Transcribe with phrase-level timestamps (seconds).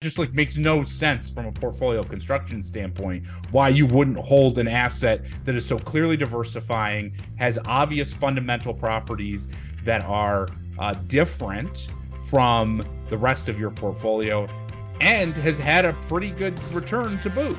[0.00, 4.68] just like makes no sense from a portfolio construction standpoint why you wouldn't hold an
[4.68, 9.48] asset that is so clearly diversifying has obvious fundamental properties
[9.82, 10.46] that are
[10.78, 11.88] uh, different
[12.22, 12.80] from
[13.10, 14.46] the rest of your portfolio
[15.00, 17.56] and has had a pretty good return to boot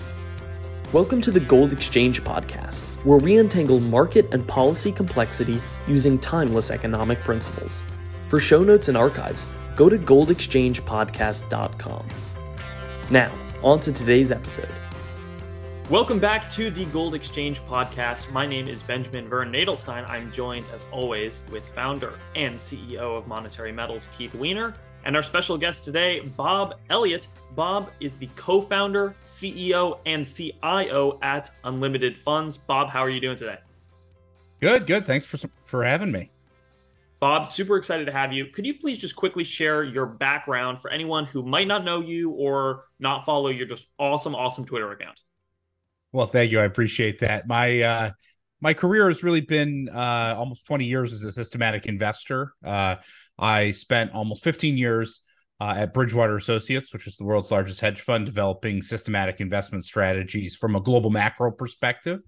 [0.94, 6.72] Welcome to the Gold Exchange Podcast, where we untangle market and policy complexity using timeless
[6.72, 7.86] economic principles.
[8.28, 9.46] For show notes and archives,
[9.76, 12.08] go to goldexchangepodcast.com.
[13.12, 13.34] Now,
[13.64, 14.70] on to today's episode.
[15.90, 18.32] Welcome back to the Gold Exchange Podcast.
[18.32, 20.08] My name is Benjamin Vern Nadelstein.
[20.08, 24.76] I'm joined, as always, with founder and CEO of Monetary Metals, Keith Weiner,
[25.06, 27.30] and our special guest today, Bob Elliott.
[27.56, 32.60] Bob is the co founder, CEO, and CIO at Unlimited Funds.
[32.60, 33.58] Bob, how are you doing today?
[34.62, 35.08] Good, good.
[35.08, 36.30] Thanks for, for having me.
[37.20, 38.46] Bob, super excited to have you.
[38.46, 42.32] Could you please just quickly share your background for anyone who might not know you
[42.32, 45.20] or not follow your just awesome, awesome Twitter account?
[46.14, 46.60] Well, thank you.
[46.60, 47.48] I appreciate that.
[47.48, 48.12] My uh,
[48.62, 52.54] my career has really been uh, almost 20 years as a systematic investor.
[52.64, 52.96] Uh,
[53.38, 55.22] I spent almost 15 years
[55.62, 60.56] uh, at Bridgewater Associates, which is the world's largest hedge fund, developing systematic investment strategies
[60.56, 62.22] from a global macro perspective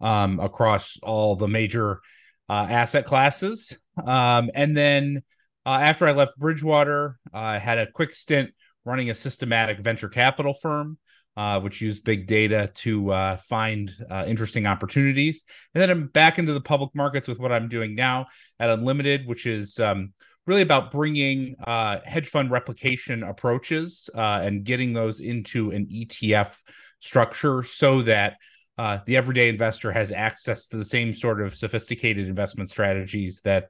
[0.00, 2.00] um, across all the major
[2.48, 3.78] uh, asset classes.
[4.04, 5.22] Um, and then
[5.66, 8.50] uh, after I left Bridgewater, I had a quick stint
[8.84, 10.98] running a systematic venture capital firm
[11.36, 15.44] uh, which used big data to uh, find uh, interesting opportunities.
[15.74, 18.26] And then I'm back into the public markets with what I'm doing now
[18.60, 20.12] at Unlimited, which is um,
[20.46, 26.58] really about bringing uh, hedge fund replication approaches uh, and getting those into an ETF
[27.00, 28.36] structure so that
[28.82, 33.68] uh, the everyday investor has access to the same sort of sophisticated investment strategies that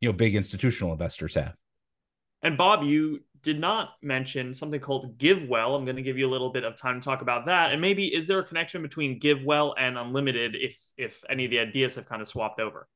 [0.00, 1.54] you know big institutional investors have.
[2.42, 5.76] And Bob, you did not mention something called GiveWell.
[5.76, 7.72] I'm going to give you a little bit of time to talk about that.
[7.72, 11.60] And maybe is there a connection between GiveWell and Unlimited if if any of the
[11.60, 12.88] ideas have kind of swapped over?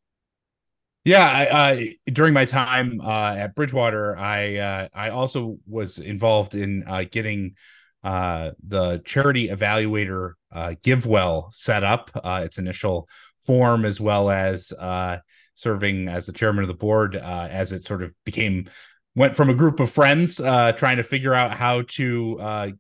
[1.05, 6.55] Yeah, I, I during my time uh, at Bridgewater, I uh, I also was involved
[6.55, 7.55] in uh, getting
[8.03, 13.09] uh, the charity evaluator uh, GiveWell set up, uh, its initial
[13.45, 14.73] form, as well as
[15.55, 18.67] serving as the chairman of the board as it sort of became
[19.15, 22.71] went from a group of friends uh, trying to figure out how to uh,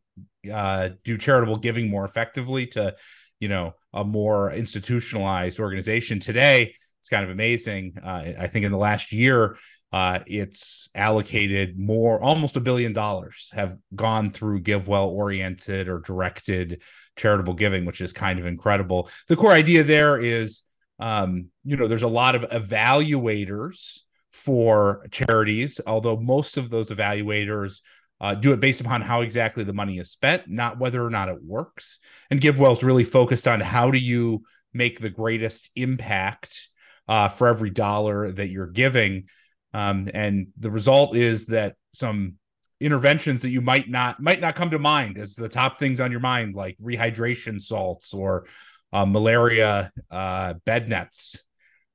[0.53, 2.94] uh, do charitable giving more effectively to,
[3.41, 6.20] you know, a more institutionalized organization.
[6.20, 7.97] Today, it's kind of amazing.
[8.02, 9.56] Uh, I think in the last year,
[9.93, 16.83] uh, it's allocated more, almost a billion dollars have gone through GiveWell oriented or directed
[17.17, 19.09] charitable giving, which is kind of incredible.
[19.29, 20.62] The core idea there is,
[21.00, 24.00] um, you know, there's a lot of evaluators
[24.31, 27.81] for charities, although most of those evaluators
[28.21, 31.29] uh, do it based upon how exactly the money is spent, not whether or not
[31.29, 31.99] it works.
[32.31, 36.69] And GiveWell's really focused on how do you make the greatest impact
[37.09, 39.25] uh, for every dollar that you're giving.
[39.72, 42.34] Um, and the result is that some
[42.81, 46.10] interventions that you might not might not come to mind as the top things on
[46.10, 48.47] your mind, like rehydration salts or
[48.92, 51.44] uh, malaria uh, bed nets,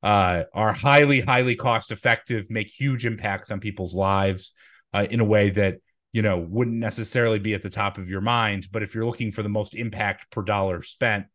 [0.04, 4.54] uh, are highly, highly cost effective, make huge impacts on people's lives
[4.94, 5.78] uh, in a way that
[6.14, 8.68] you know wouldn't necessarily be at the top of your mind.
[8.72, 11.26] But if you're looking for the most impact per dollar spent,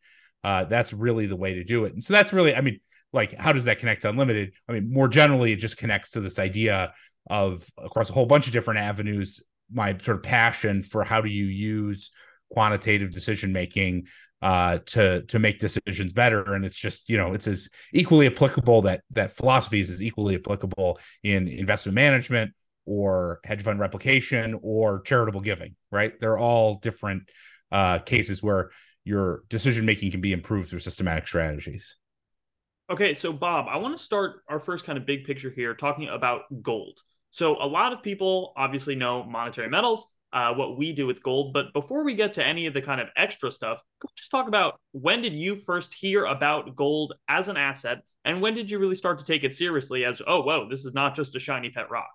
[0.45, 1.93] uh, that's really the way to do it.
[1.93, 2.81] And so that's really, I mean,
[3.13, 4.53] like, how does that connect to unlimited?
[4.69, 6.95] I mean, more generally, it just connects to this idea
[7.29, 9.41] of across a whole bunch of different avenues.
[9.73, 12.11] My sort of passion for how do you use
[12.51, 14.07] quantitative decision making
[14.43, 16.55] uh, to to make decisions better.
[16.55, 20.35] And it's just you know it's as equally applicable that that philosophy is as equally
[20.35, 22.53] applicable in investment management
[22.87, 25.77] or hedge fund replication or charitable giving.
[25.91, 26.19] Right?
[26.21, 27.25] They're all different
[27.71, 28.71] uh, cases where
[29.05, 31.97] your decision making can be improved through systematic strategies.
[32.91, 36.09] Okay, so Bob, I want to start our first kind of big picture here talking
[36.09, 36.99] about gold.
[37.31, 41.53] So a lot of people obviously know monetary metals uh, what we do with gold.
[41.53, 43.81] But before we get to any of the kind of extra stuff,
[44.17, 48.55] just talk about when did you first hear about gold as an asset, and when
[48.55, 51.37] did you really start to take it seriously as, oh, whoa, this is not just
[51.37, 52.11] a shiny pet rock?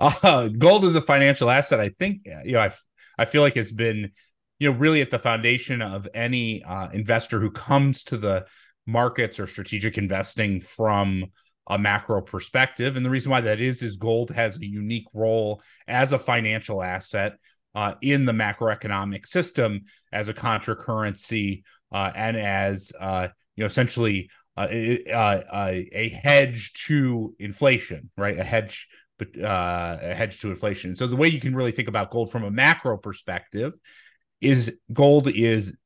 [0.00, 1.80] Uh, gold is a financial asset.
[1.80, 2.70] I think you know I
[3.18, 4.12] I feel like it's been
[4.60, 8.46] you know really at the foundation of any uh, investor who comes to the
[8.88, 11.26] markets or strategic investing from
[11.68, 12.96] a macro perspective.
[12.96, 16.82] And the reason why that is is gold has a unique role as a financial
[16.82, 17.34] asset
[17.74, 23.66] uh, in the macroeconomic system as a contra currency uh, and as uh, you know
[23.66, 24.66] essentially uh,
[25.12, 28.38] uh, uh, a hedge to inflation, right?
[28.38, 28.88] A hedge
[29.20, 30.96] uh, hedge to inflation.
[30.96, 33.74] So the way you can really think about gold from a macro perspective
[34.40, 35.76] is gold is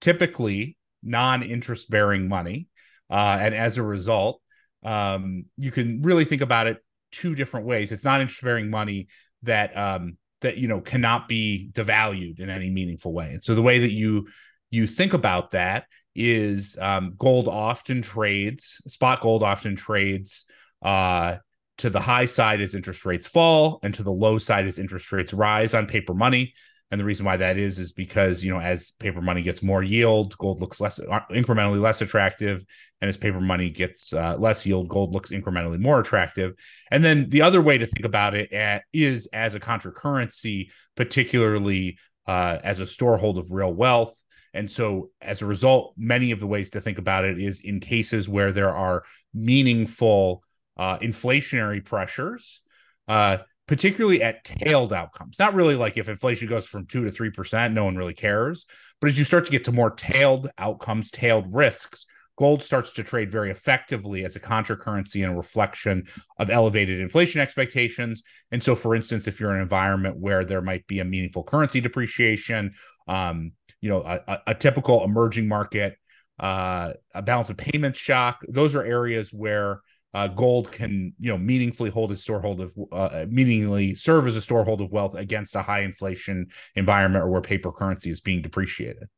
[0.00, 2.68] typically non-interest bearing money,
[3.10, 4.40] uh, and as a result,
[4.84, 6.78] um, you can really think about it
[7.12, 7.92] two different ways.
[7.92, 9.08] It's not interest bearing money
[9.42, 13.32] that um, that you know cannot be devalued in any meaningful way.
[13.32, 14.28] And so the way that you
[14.70, 15.84] you think about that
[16.14, 20.44] is um, gold often trades spot gold often trades
[20.82, 21.36] uh,
[21.78, 25.10] to the high side as interest rates fall and to the low side as interest
[25.12, 26.54] rates rise on paper money
[26.94, 29.82] and the reason why that is is because you know as paper money gets more
[29.82, 32.64] yield gold looks less uh, incrementally less attractive.
[33.00, 36.54] And as paper money gets uh, less yield gold looks incrementally more attractive.
[36.92, 40.70] And then the other way to think about it at, is as a contra currency
[40.96, 41.98] particularly
[42.28, 44.16] uh, as a storehold of real wealth.
[44.52, 47.80] And so, as a result, many of the ways to think about it is in
[47.80, 49.02] cases where there are
[49.34, 50.44] meaningful
[50.76, 52.62] uh, inflationary pressures,
[53.08, 55.38] uh, particularly at tailed outcomes.
[55.38, 58.66] Not really like if inflation goes from two to three percent, no one really cares.
[59.00, 62.06] But as you start to get to more tailed outcomes, tailed risks,
[62.36, 66.04] gold starts to trade very effectively as a contra currency and a reflection
[66.38, 68.22] of elevated inflation expectations.
[68.50, 71.44] And so, for instance, if you're in an environment where there might be a meaningful
[71.44, 72.72] currency depreciation,
[73.06, 75.96] um, you know, a, a typical emerging market,
[76.40, 78.40] uh, a balance of payments shock.
[78.48, 79.80] Those are areas where
[80.14, 84.40] uh, gold can, you know, meaningfully hold a storehold of, uh, meaningfully serve as a
[84.40, 86.46] storehold of wealth against a high inflation
[86.76, 89.08] environment or where paper currency is being depreciated.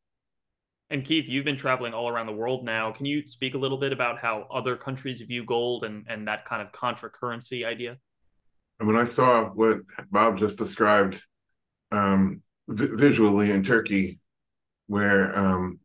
[0.88, 2.93] And Keith, you've been traveling all around the world now.
[2.93, 6.44] Can you speak a little bit about how other countries view gold and, and that
[6.46, 7.98] kind of contra currency idea?
[8.78, 11.20] And when I saw what Bob just described
[11.93, 14.19] um, v- visually in Turkey,
[14.87, 15.81] where um,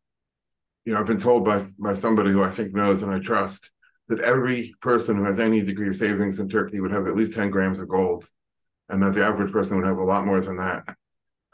[0.84, 3.71] you know I've been told by by somebody who I think knows and I trust
[4.12, 7.32] that every person who has any degree of savings in Turkey would have at least
[7.32, 8.28] 10 grams of gold,
[8.90, 10.84] and that the average person would have a lot more than that.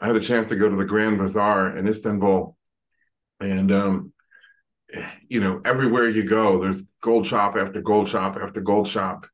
[0.01, 2.57] I had a chance to go to the Grand Bazaar in Istanbul,
[3.39, 4.13] and um,
[5.29, 9.25] you know everywhere you go, there's gold shop after gold shop after gold shop,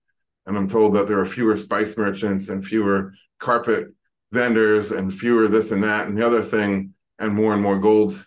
[0.45, 3.87] and I'm told that there are fewer spice merchants and fewer carpet
[4.31, 8.23] vendors and fewer this and that and the other thing and more and more gold,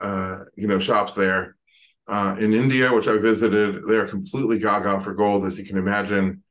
[0.00, 1.56] uh, you know, shops there.
[2.08, 6.42] Uh, in India, which I visited, they're completely gaga for gold, as you can imagine.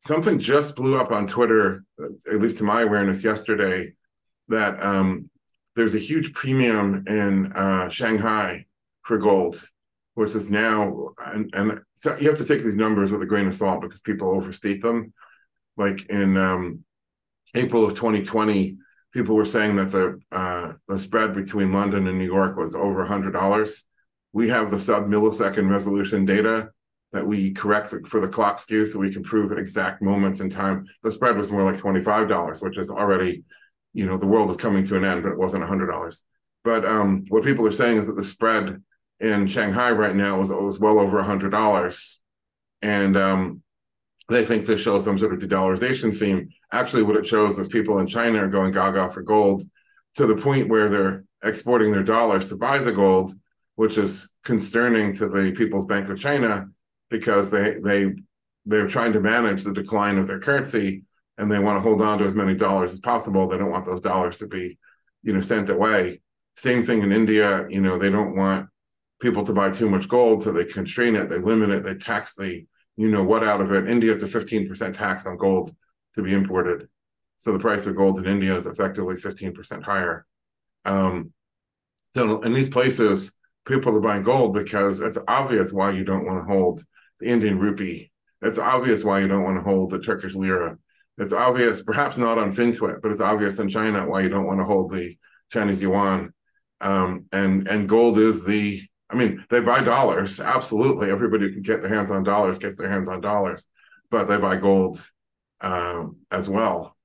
[0.00, 3.94] Something just blew up on Twitter, at least to my awareness, yesterday,
[4.48, 5.30] that um,
[5.74, 8.66] there's a huge premium in uh, Shanghai
[9.02, 9.60] for gold,
[10.14, 13.46] which is now, and, and so you have to take these numbers with a grain
[13.46, 15.12] of salt because people overstate them.
[15.76, 16.84] Like in um,
[17.54, 18.76] April of 2020,
[19.12, 23.04] people were saying that the uh, the spread between London and New York was over
[23.04, 23.84] hundred dollars.
[24.32, 26.70] We have the sub millisecond resolution data
[27.12, 30.50] that we correct for the clock skew, so we can prove at exact moments in
[30.50, 30.84] time.
[31.02, 33.44] The spread was more like twenty five dollars, which is already,
[33.94, 36.22] you know, the world is coming to an end, but it wasn't hundred dollars.
[36.64, 38.82] But um, what people are saying is that the spread
[39.20, 42.20] in Shanghai right now was, was well over hundred dollars,
[42.82, 43.62] and um,
[44.28, 46.50] they think this shows some sort of de-dollarization theme.
[46.70, 49.62] Actually, what it shows is people in China are going gaga for gold
[50.16, 53.32] to the point where they're exporting their dollars to buy the gold,
[53.78, 56.66] which is concerning to the People's Bank of China
[57.10, 58.12] because they they
[58.66, 61.04] they're trying to manage the decline of their currency
[61.38, 63.46] and they want to hold on to as many dollars as possible.
[63.46, 64.76] They don't want those dollars to be,
[65.22, 66.20] you know, sent away.
[66.56, 67.68] Same thing in India.
[67.70, 68.68] You know, they don't want
[69.20, 72.34] people to buy too much gold, so they constrain it, they limit it, they tax
[72.34, 72.66] the
[72.96, 73.86] you know what out of it.
[73.86, 75.70] India it's a 15% tax on gold
[76.16, 76.88] to be imported.
[77.36, 80.26] So the price of gold in India is effectively 15% higher.
[80.84, 81.32] Um,
[82.16, 83.37] so in these places,
[83.68, 86.82] people are buying gold because it's obvious why you don't want to hold
[87.20, 88.10] the Indian rupee.
[88.42, 90.78] It's obvious why you don't want to hold the Turkish lira.
[91.18, 94.60] It's obvious, perhaps not on FinTwit, but it's obvious in China why you don't want
[94.60, 95.16] to hold the
[95.50, 96.32] Chinese yuan.
[96.80, 100.38] Um, and and gold is the I mean, they buy dollars.
[100.38, 101.10] Absolutely.
[101.10, 103.66] Everybody who can get their hands on dollars gets their hands on dollars,
[104.10, 105.02] but they buy gold
[105.60, 106.96] um, as well.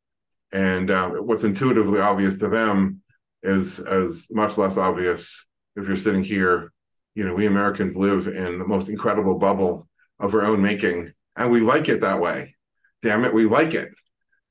[0.51, 3.01] And uh, what's intuitively obvious to them
[3.41, 6.72] is as much less obvious if you're sitting here.
[7.15, 9.88] You know, we Americans live in the most incredible bubble
[10.20, 12.56] of our own making, and we like it that way.
[13.03, 13.94] Damn it, we like it.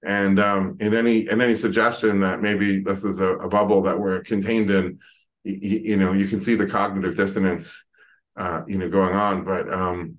[0.05, 3.99] And um, in any in any suggestion that maybe this is a, a bubble that
[3.99, 4.99] we're contained in
[5.45, 7.87] you, you know you can see the cognitive dissonance
[8.37, 10.19] uh, you know going on but um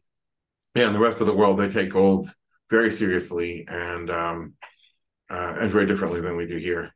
[0.75, 2.27] yeah in the rest of the world they take gold
[2.69, 4.53] very seriously and um
[5.29, 6.93] uh, and very differently than we do here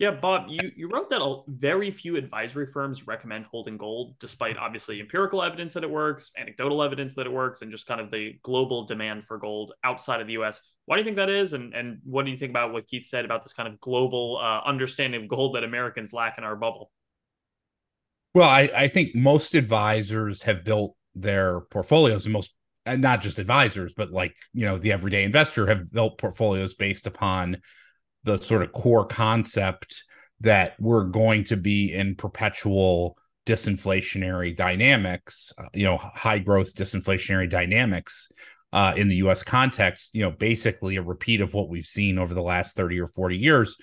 [0.00, 4.98] Yeah, Bob, you, you wrote that very few advisory firms recommend holding gold, despite obviously
[4.98, 8.36] empirical evidence that it works, anecdotal evidence that it works, and just kind of the
[8.42, 10.60] global demand for gold outside of the US.
[10.86, 11.52] Why do you think that is?
[11.52, 14.40] And, and what do you think about what Keith said about this kind of global
[14.42, 16.90] uh, understanding of gold that Americans lack in our bubble?
[18.34, 22.52] Well, I, I think most advisors have built their portfolios, and most,
[22.84, 27.58] not just advisors, but like, you know, the everyday investor have built portfolios based upon
[28.24, 30.02] the sort of core concept
[30.40, 33.16] that we're going to be in perpetual
[33.46, 38.28] disinflationary dynamics, uh, you know, high growth disinflationary dynamics
[38.72, 42.34] uh, in the US context, you know, basically a repeat of what we've seen over
[42.34, 43.76] the last 30 or 40 years,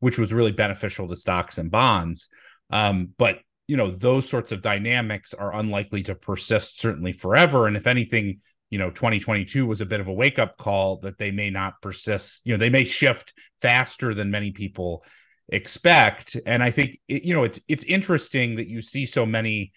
[0.00, 2.28] which was really beneficial to stocks and bonds.
[2.70, 7.66] Um, but, you know, those sorts of dynamics are unlikely to persist certainly forever.
[7.66, 8.40] And if anything,
[8.72, 11.80] you know 2022 was a bit of a wake up call that they may not
[11.82, 15.04] persist you know they may shift faster than many people
[15.50, 16.36] expect.
[16.46, 19.72] And i think it, you know it's it's interesting that you see so many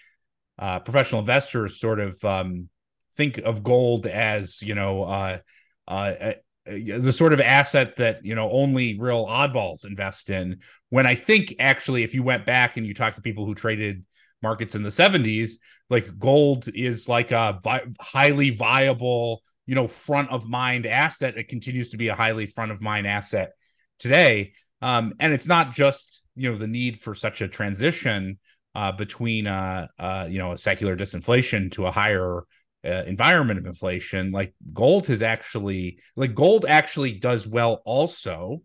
[0.57, 2.69] uh, professional investors sort of um,
[3.17, 5.39] think of gold as you know uh,
[5.87, 6.33] uh,
[6.65, 10.59] the sort of asset that you know only real oddballs invest in.
[10.89, 14.05] When i think actually if you went back and you talked to people who traded
[14.41, 15.53] markets in the 70s
[15.89, 21.37] like gold is like a vi- highly viable you know front of mind asset.
[21.37, 23.53] It continues to be a highly front of mind asset
[23.99, 24.53] today.
[24.81, 28.39] Um, and it's not just you know the need for such a transition
[28.73, 32.43] uh, between uh, uh, you know a secular disinflation to a higher
[32.85, 38.61] uh, environment of inflation like gold has actually like gold actually does well also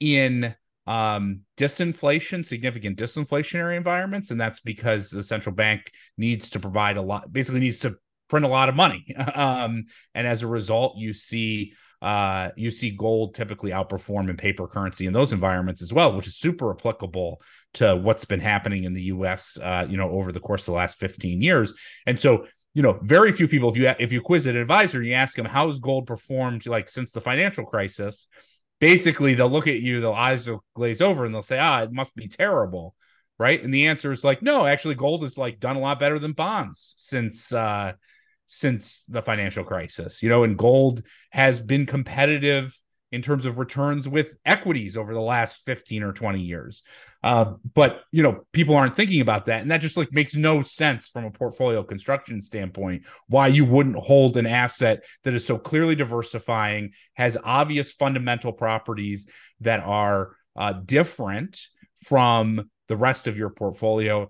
[0.00, 0.54] in
[0.86, 7.02] um, disinflation, significant disinflationary environments, and that's because the central bank needs to provide a
[7.02, 7.96] lot, basically needs to
[8.28, 12.90] print a lot of money, um, and as a result, you see uh, you see
[12.90, 17.42] gold typically outperform in paper currency in those environments as well, which is super applicable
[17.74, 19.58] to what's been happening in the U.S.
[19.62, 21.74] Uh, you know over the course of the last 15 years,
[22.06, 25.06] and so you know very few people if you if you quiz an advisor and
[25.06, 28.28] you ask them how's gold performed like since the financial crisis
[28.80, 31.92] basically they'll look at you, their eyes will glaze over and they'll say, ah, it
[31.92, 32.94] must be terrible.
[33.38, 33.62] Right.
[33.62, 36.32] And the answer is like, no, actually gold has like done a lot better than
[36.32, 37.92] bonds since uh
[38.52, 42.76] since the financial crisis, you know, and gold has been competitive
[43.12, 46.82] in terms of returns with equities over the last 15 or 20 years.
[47.22, 49.62] Uh, but you know, people aren't thinking about that.
[49.62, 53.96] And that just like makes no sense from a portfolio construction standpoint, why you wouldn't
[53.96, 59.28] hold an asset that is so clearly diversifying, has obvious fundamental properties
[59.60, 61.60] that are uh, different
[62.04, 64.28] from the rest of your portfolio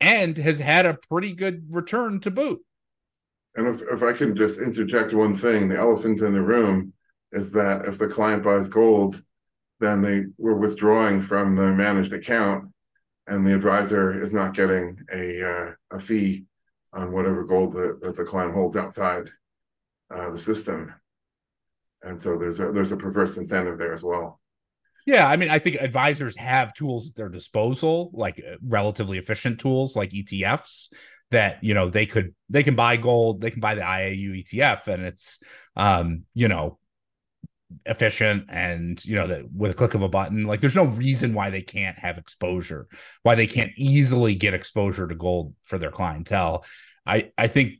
[0.00, 2.60] and has had a pretty good return to boot.
[3.54, 6.92] And if, if I can just interject one thing, the elephant in the room
[7.32, 9.22] is that if the client buys gold,
[9.80, 12.64] then they were withdrawing from the managed account,
[13.26, 16.46] and the advisor is not getting a uh, a fee
[16.92, 19.28] on whatever gold that, that the client holds outside
[20.10, 20.92] uh, the system.
[22.02, 24.40] And so there's a there's a perverse incentive there as well.
[25.06, 29.58] Yeah, I mean, I think advisors have tools at their disposal, like uh, relatively efficient
[29.58, 30.92] tools like ETFs
[31.32, 34.86] that you know they could they can buy gold, they can buy the IAU ETF,
[34.86, 35.42] and it's
[35.76, 36.78] um, you know
[37.86, 41.34] efficient and you know that with a click of a button like there's no reason
[41.34, 42.86] why they can't have exposure
[43.22, 46.64] why they can't easily get exposure to gold for their clientele.
[47.06, 47.74] I i think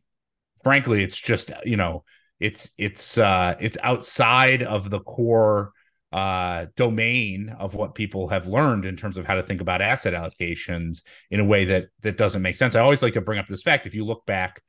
[0.62, 2.04] frankly it's just you know
[2.40, 5.72] it's it's uh it's outside of the core
[6.12, 10.12] uh domain of what people have learned in terms of how to think about asset
[10.12, 12.74] allocations in a way that that doesn't make sense.
[12.74, 13.86] I always like to bring up this fact.
[13.86, 14.60] If you look back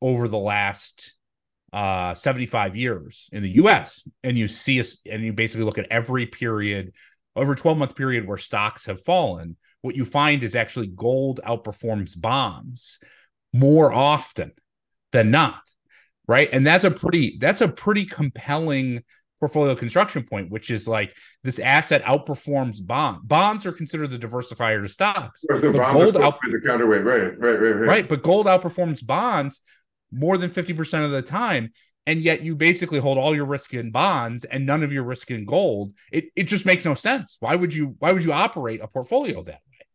[0.00, 1.14] over the last
[1.74, 5.88] uh, 75 years in the US and you see us and you basically look at
[5.90, 6.92] every period
[7.34, 12.18] over 12 month period where stocks have fallen what you find is actually gold outperforms
[12.18, 13.00] bonds
[13.52, 14.52] more often
[15.10, 15.60] than not
[16.28, 16.48] right?
[16.52, 19.02] And that's a pretty that's a pretty compelling
[19.40, 21.12] portfolio construction point which is like
[21.42, 26.62] this asset outperforms bond bonds are considered the diversifier to stocks so gold out- the
[26.64, 27.04] counterweight.
[27.04, 27.88] Right right right right.
[27.88, 29.60] Right but gold outperforms bonds
[30.14, 31.70] more than 50% of the time
[32.06, 35.30] and yet you basically hold all your risk in bonds and none of your risk
[35.30, 35.94] in gold.
[36.12, 37.36] It, it just makes no sense.
[37.40, 39.86] Why would you why would you operate a portfolio that way?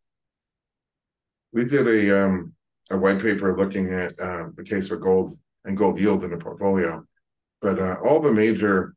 [1.53, 2.53] We did a um
[2.91, 6.37] a white paper looking at uh, the case for gold and gold yields in a
[6.37, 7.05] portfolio.
[7.61, 8.95] But uh, all the major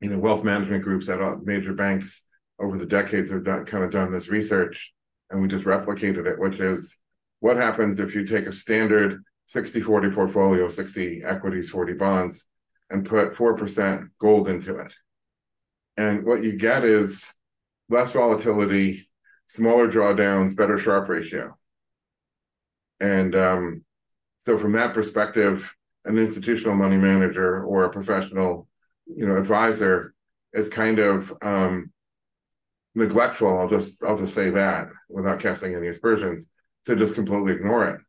[0.00, 2.26] you know wealth management groups at all major banks
[2.60, 4.92] over the decades have done, kind of done this research
[5.30, 7.00] and we just replicated it which is
[7.40, 12.50] what happens if you take a standard 60 40 portfolio, 60 equities, 40 bonds,
[12.90, 14.92] and put 4% gold into it.
[15.96, 17.34] And what you get is
[17.88, 19.06] less volatility,
[19.46, 21.54] smaller drawdowns, better Sharpe ratio.
[23.00, 23.84] And um,
[24.36, 25.74] so, from that perspective,
[26.04, 28.68] an institutional money manager or a professional,
[29.06, 30.12] you know, advisor
[30.52, 31.90] is kind of um,
[32.94, 33.58] neglectful.
[33.58, 36.50] I'll just I'll just say that without casting any aspersions
[36.84, 38.02] to just completely ignore it.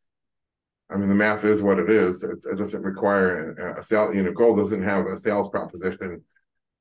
[0.90, 2.24] I mean, the math is what it is.
[2.24, 4.14] It's, it doesn't require a, a sale.
[4.14, 6.24] You know, gold doesn't have a sales proposition.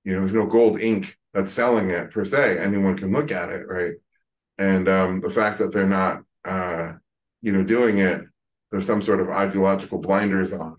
[0.05, 2.59] You know, there's no gold ink that's selling it per se.
[2.59, 3.93] Anyone can look at it, right?
[4.57, 6.93] And um, the fact that they're not, uh,
[7.43, 8.23] you know, doing it,
[8.71, 10.77] there's some sort of ideological blinders on.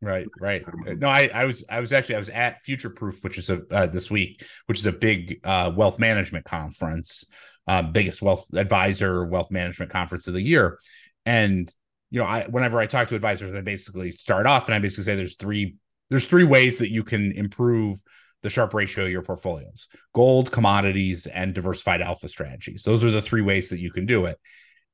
[0.00, 0.62] Right, right.
[0.66, 3.50] Um, no, I, I was, I was actually, I was at Future Proof, which is
[3.50, 7.24] a uh, this week, which is a big uh, wealth management conference,
[7.66, 10.78] uh, biggest wealth advisor wealth management conference of the year,
[11.26, 11.74] and
[12.10, 15.04] you know, I whenever I talk to advisors, I basically start off and I basically
[15.04, 15.76] say there's three
[16.10, 18.02] there's three ways that you can improve
[18.42, 22.82] the Sharpe ratio of your portfolios gold, commodities, and diversified alpha strategies.
[22.82, 24.38] Those are the three ways that you can do it.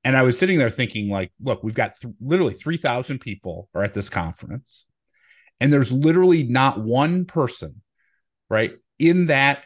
[0.02, 3.82] And I was sitting there thinking, like, look, we've got th- literally 3,000 people are
[3.82, 4.84] at this conference,
[5.60, 7.80] and there's literally not one person,
[8.50, 9.64] right, in that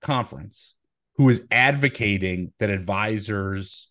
[0.00, 0.74] conference
[1.16, 3.89] who is advocating that advisors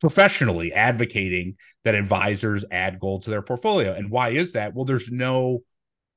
[0.00, 3.92] professionally advocating that advisors add gold to their portfolio.
[3.92, 4.74] And why is that?
[4.74, 5.60] Well, there's no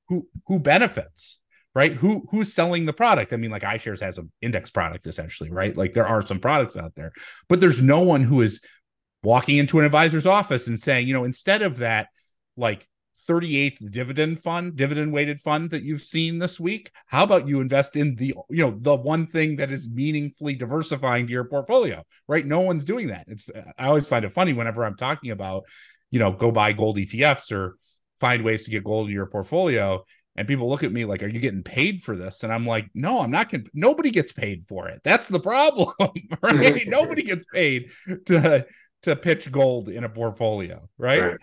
[0.08, 1.40] who who benefits,
[1.74, 1.92] right?
[1.92, 3.32] Who who's selling the product?
[3.32, 5.76] I mean, like iShares has an index product essentially, right?
[5.76, 7.12] Like there are some products out there,
[7.48, 8.60] but there's no one who is
[9.22, 12.08] walking into an advisor's office and saying, you know, instead of that,
[12.56, 12.86] like
[13.30, 16.90] 38th dividend fund, dividend weighted fund that you've seen this week.
[17.06, 21.26] How about you invest in the, you know, the one thing that is meaningfully diversifying
[21.26, 22.44] to your portfolio, right?
[22.44, 23.26] No one's doing that.
[23.28, 25.64] It's, I always find it funny whenever I'm talking about,
[26.10, 27.76] you know, go buy gold ETFs or
[28.18, 30.04] find ways to get gold in your portfolio.
[30.34, 32.42] And people look at me like, are you getting paid for this?
[32.42, 33.52] And I'm like, no, I'm not.
[33.72, 35.02] Nobody gets paid for it.
[35.04, 35.92] That's the problem,
[36.42, 36.82] right?
[36.88, 37.90] Nobody gets paid
[38.26, 38.66] to,
[39.02, 41.20] to pitch gold in a portfolio, right?
[41.20, 41.38] right.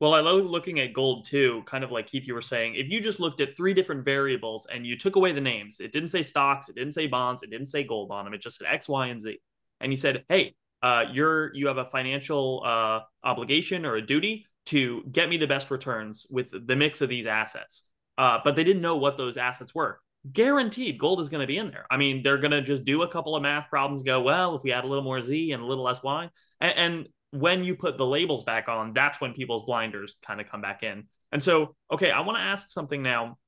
[0.00, 2.76] Well, I love looking at gold too, kind of like Keith, you were saying.
[2.76, 5.92] If you just looked at three different variables and you took away the names, it
[5.92, 8.58] didn't say stocks, it didn't say bonds, it didn't say gold on them, it just
[8.58, 9.40] said X, Y, and Z.
[9.80, 14.46] And you said, hey, uh, you're you have a financial uh, obligation or a duty
[14.66, 17.82] to get me the best returns with the mix of these assets.
[18.16, 20.00] Uh, but they didn't know what those assets were.
[20.32, 21.86] Guaranteed, gold is going to be in there.
[21.90, 24.62] I mean, they're going to just do a couple of math problems, go, well, if
[24.62, 26.28] we add a little more Z and a little less Y,
[26.60, 30.48] and, and when you put the labels back on, that's when people's blinders kind of
[30.48, 31.04] come back in.
[31.32, 33.38] And so, okay, I want to ask something now.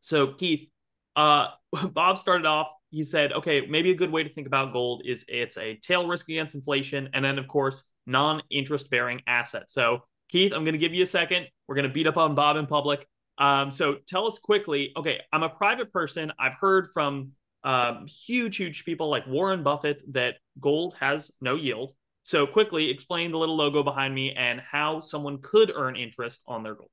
[0.00, 0.68] So, Keith,
[1.14, 1.48] uh,
[1.92, 2.68] Bob started off.
[2.90, 6.06] He said, okay, maybe a good way to think about gold is it's a tail
[6.06, 9.70] risk against inflation, and then of course non-interest bearing asset.
[9.70, 11.46] So, Keith, I'm going to give you a second.
[11.68, 13.06] We're going to beat up on Bob in public.
[13.38, 14.92] Um, so, tell us quickly.
[14.96, 16.32] Okay, I'm a private person.
[16.38, 17.32] I've heard from
[17.64, 21.92] um, huge, huge people like Warren Buffett that gold has no yield.
[22.24, 26.62] So, quickly explain the little logo behind me and how someone could earn interest on
[26.62, 26.90] their gold.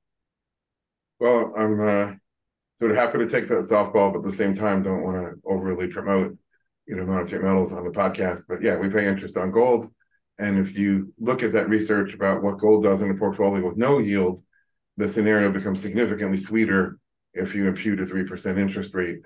[1.20, 2.14] Well, I'm uh,
[2.80, 5.36] sort of happy to take that softball, but at the same time, don't want to
[5.46, 6.36] overly promote,
[6.88, 8.46] you know, monetary metals on the podcast.
[8.48, 9.92] But yeah, we pay interest on gold,
[10.40, 13.78] and if you look at that research about what gold does in a portfolio with
[13.78, 14.40] no yield,
[14.98, 16.98] the scenario becomes significantly sweeter
[17.34, 19.20] if you impute a three percent interest rate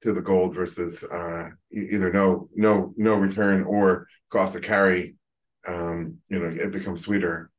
[0.00, 5.16] to the gold versus uh, either no no no return or cost of carry
[5.66, 7.50] um, you know, it becomes sweeter.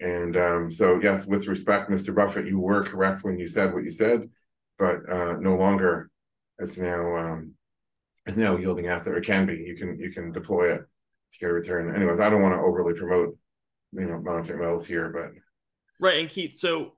[0.00, 2.14] And um, so, yes, with respect, Mr.
[2.14, 4.28] Buffett, you were correct when you said what you said,
[4.78, 6.10] but uh, no longer.
[6.60, 7.54] It's now um,
[8.26, 9.56] it's now a yielding asset, or can be.
[9.56, 10.80] You can you can deploy it
[11.32, 11.94] to get a return.
[11.94, 13.36] Anyways, I don't want to overly promote
[13.92, 15.30] you know monetary metals here, but
[16.00, 16.18] right.
[16.18, 16.92] And Keith, so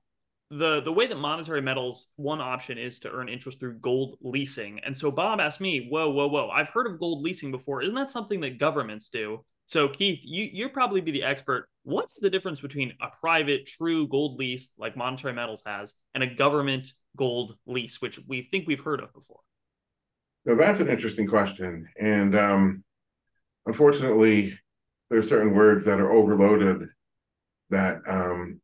[0.51, 4.81] the the way that monetary metals one option is to earn interest through gold leasing
[4.81, 7.95] and so bob asked me whoa whoa whoa i've heard of gold leasing before isn't
[7.95, 11.69] that something that governments do so, Keith, you you'll probably be the expert.
[11.85, 16.27] What's the difference between a private, true gold lease like Monetary Metals has, and a
[16.27, 19.39] government gold lease, which we think we've heard of before?
[20.45, 22.83] Now, that's an interesting question, and um,
[23.65, 24.55] unfortunately,
[25.09, 26.89] there are certain words that are overloaded
[27.69, 28.61] that um,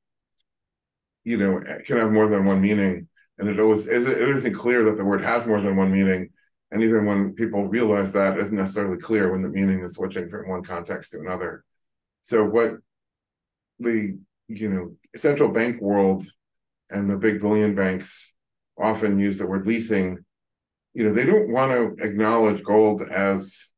[1.23, 3.07] you know can have more than one meaning,
[3.39, 6.31] and it always it isn't clear that the word has more than one meaning
[6.71, 10.49] and even when people realize that, isn't necessarily clear when the meaning is switching from
[10.49, 11.65] one context to another.
[12.23, 12.73] So what
[13.79, 16.25] the you know central bank world
[16.91, 18.35] and the big bullion banks
[18.79, 20.19] often use the word leasing.
[20.95, 23.73] You know, they don't want to acknowledge gold as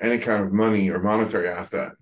[0.00, 1.92] any kind of money or monetary asset.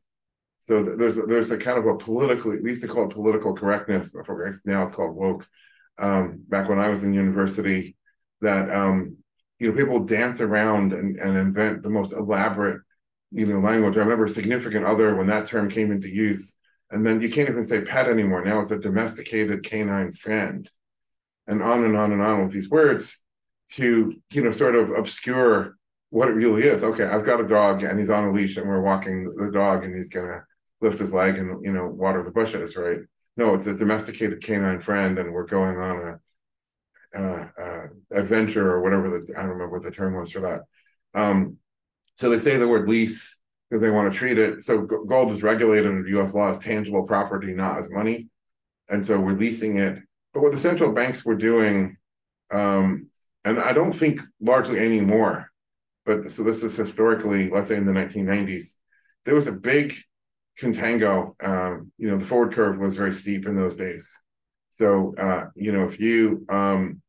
[0.61, 3.55] So there's a, there's a kind of a political, at least they call it political
[3.55, 4.27] correctness, but
[4.65, 5.47] now it's called woke.
[5.99, 7.97] Um, back when I was in university,
[8.41, 9.19] that um,
[9.59, 12.81] you know people dance around and, and invent the most elaborate
[13.31, 13.97] you know language.
[13.97, 16.57] I remember significant other when that term came into use,
[16.91, 18.45] and then you can't even say pet anymore.
[18.45, 20.69] Now it's a domesticated canine friend,
[21.47, 23.21] and on and on and on with these words
[23.73, 25.77] to you know sort of obscure
[26.11, 26.85] what it really is.
[26.85, 29.85] Okay, I've got a dog and he's on a leash and we're walking the dog
[29.85, 30.45] and he's gonna
[30.81, 33.01] lift his leg and you know water the bushes, right?
[33.37, 36.21] No, it's a domesticated canine friend and we're going on a
[37.15, 40.63] uh, uh, adventure or whatever the I don't remember what the term was for that.
[41.15, 41.59] Um,
[42.15, 44.63] so they say the word lease because they want to treat it.
[44.65, 46.35] So gold is regulated under U.S.
[46.35, 48.29] law as tangible property, not as money,
[48.89, 49.99] and so we're leasing it.
[50.33, 51.97] But what the central banks were doing,
[52.51, 53.11] um,
[53.45, 55.51] and I don't think largely anymore,
[56.05, 58.75] but so this is historically, let's say in the 1990s,
[59.25, 59.95] there was a big
[60.61, 61.33] contango.
[61.43, 64.21] Um, you know, the forward curve was very steep in those days.
[64.69, 67.01] So, uh, you know, if you um,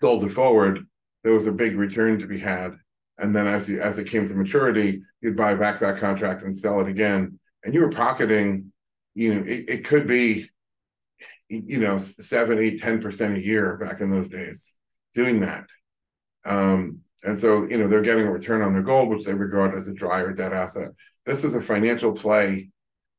[0.00, 0.86] sold it forward,
[1.24, 2.72] there was a big return to be had.
[3.18, 6.54] And then as you as it came to maturity, you'd buy back that contract and
[6.54, 7.38] sell it again.
[7.64, 8.72] And you were pocketing,
[9.14, 10.48] you know, it, it could be,
[11.48, 14.76] you know, seven, eight, ten percent a year back in those days
[15.14, 15.66] doing that.
[16.44, 19.74] Um, and so, you know, they're getting a return on their gold, which they regard
[19.74, 20.90] as a dry or dead asset.
[21.26, 22.70] This is a financial play.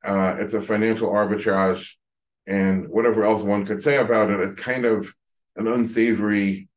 [0.03, 1.95] Uh, it's a financial arbitrage,
[2.47, 5.13] and whatever else one could say about it, it's kind of
[5.55, 6.69] an unsavory,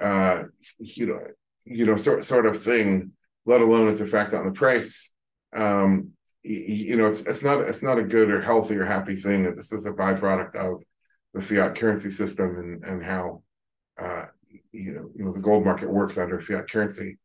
[0.00, 0.44] uh,
[0.78, 1.20] you know,
[1.64, 3.12] you know, sort sort of thing.
[3.44, 5.12] Let alone its effect on the price.
[5.54, 6.10] Um,
[6.42, 9.44] you, you know, it's it's not it's not a good or healthy or happy thing.
[9.44, 10.82] This is a byproduct of
[11.32, 13.42] the fiat currency system and and how
[13.98, 14.26] uh,
[14.72, 17.18] you know, you know, the gold market works under fiat currency.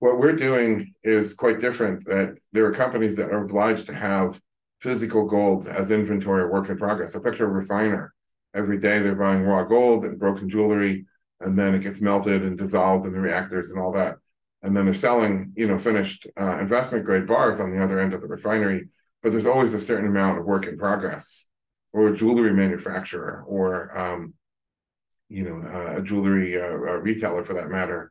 [0.00, 2.04] What we're doing is quite different.
[2.04, 4.40] That there are companies that are obliged to have
[4.80, 7.14] physical gold as inventory or work in progress.
[7.14, 8.14] A picture of a refiner.
[8.58, 11.06] Every day they're buying raw gold and broken jewelry,
[11.40, 14.16] and then it gets melted and dissolved in the reactors and all that.
[14.62, 18.12] And then they're selling, you know, finished uh, investment grade bars on the other end
[18.14, 18.88] of the refinery.
[19.22, 21.46] But there's always a certain amount of work in progress,
[21.92, 24.34] or a jewelry manufacturer, or um,
[25.28, 26.76] you know, uh, a jewelry uh,
[27.08, 28.10] retailer for that matter.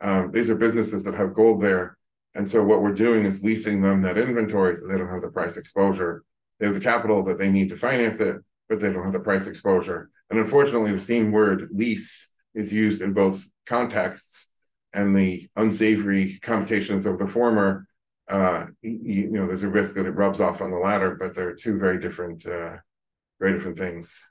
[0.00, 1.96] Um, these are businesses that have gold there.
[2.34, 5.30] And so what we're doing is leasing them that inventory so they don't have the
[5.30, 6.24] price exposure.
[6.58, 8.36] They have the capital that they need to finance it,
[8.68, 10.10] but they don't have the price exposure.
[10.30, 14.50] And unfortunately, the same word lease is used in both contexts
[14.92, 17.86] and the unsavory connotations of the former.
[18.28, 21.34] Uh, you, you, know, there's a risk that it rubs off on the latter, but
[21.34, 22.76] they're two very different, uh,
[23.40, 24.22] very different things.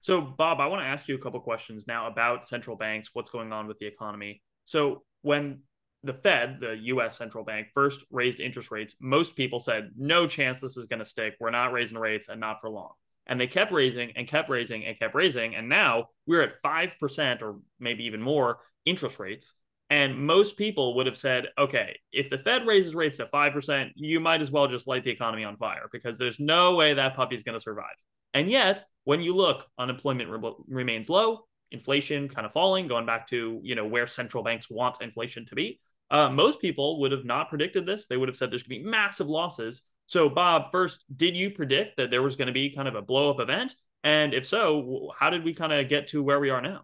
[0.00, 3.30] So, Bob, I want to ask you a couple questions now about central banks, what's
[3.30, 4.42] going on with the economy.
[4.64, 5.60] So, when
[6.04, 10.60] the Fed, the US central bank, first raised interest rates, most people said, no chance
[10.60, 11.34] this is going to stick.
[11.40, 12.92] We're not raising rates and not for long.
[13.28, 15.54] And they kept raising and kept raising and kept raising.
[15.54, 19.52] And now we're at 5% or maybe even more interest rates.
[19.90, 24.20] And most people would have said, okay, if the Fed raises rates to 5%, you
[24.20, 27.42] might as well just light the economy on fire because there's no way that puppy's
[27.42, 27.96] going to survive.
[28.34, 33.26] And yet, when you look, unemployment re- remains low, inflation kind of falling, going back
[33.28, 35.80] to you know where central banks want inflation to be.
[36.10, 38.06] Uh, most people would have not predicted this.
[38.06, 39.82] They would have said there's going to be massive losses.
[40.08, 43.02] So, Bob, first, did you predict that there was going to be kind of a
[43.02, 43.74] blow up event?
[44.02, 46.80] And if so, how did we kind of get to where we are now?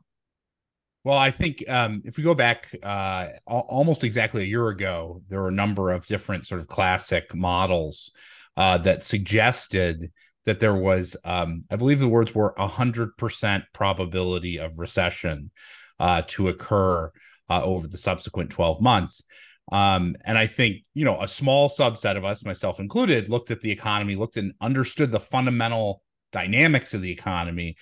[1.05, 5.41] Well, I think um, if we go back uh, almost exactly a year ago, there
[5.41, 8.13] were a number of different sort of classic models
[8.59, 10.13] uh, that suggested
[10.45, 15.51] that there was, um, I believe the words were 100% probability of recession
[15.99, 17.11] uh, to occur
[17.49, 19.23] uh, over the subsequent 12 months.
[19.73, 23.61] Um, and I think, you know, a small subset of us, myself included, looked at
[23.61, 27.77] the economy, looked and understood the fundamental dynamics of the economy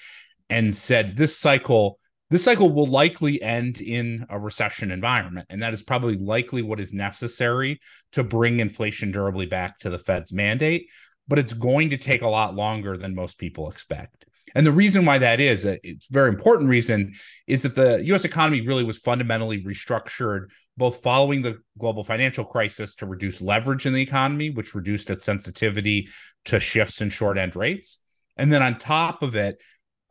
[0.51, 1.99] and said this cycle
[2.31, 6.81] this cycle will likely end in a recession environment and that is probably likely what
[6.81, 10.87] is necessary to bring inflation durably back to the fed's mandate
[11.29, 14.27] but it's going to take a lot longer than most people expect.
[14.55, 17.15] And the reason why that is, uh, it's a very important reason,
[17.47, 22.95] is that the US economy really was fundamentally restructured both following the global financial crisis
[22.97, 26.09] to reduce leverage in the economy, which reduced its sensitivity
[26.47, 27.99] to shifts in short end rates.
[28.37, 29.59] And then on top of it,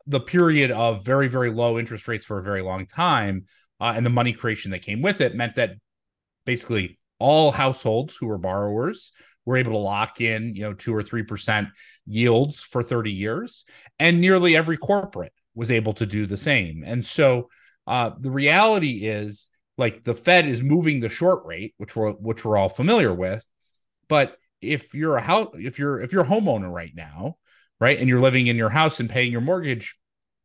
[0.07, 3.45] the period of very, very low interest rates for a very long time
[3.79, 5.71] uh, and the money creation that came with it meant that
[6.45, 9.11] basically all households who were borrowers
[9.45, 11.69] were able to lock in, you know, two or three percent
[12.11, 13.65] yields for 30 years,
[13.99, 16.83] and nearly every corporate was able to do the same.
[16.85, 17.49] And so
[17.87, 22.45] uh, the reality is, like the Fed is moving the short rate, which we're which
[22.45, 23.43] we're all familiar with,
[24.07, 27.37] but if you're a house, if you're if you're a homeowner right now,
[27.79, 29.97] right, and you're living in your house and paying your mortgage,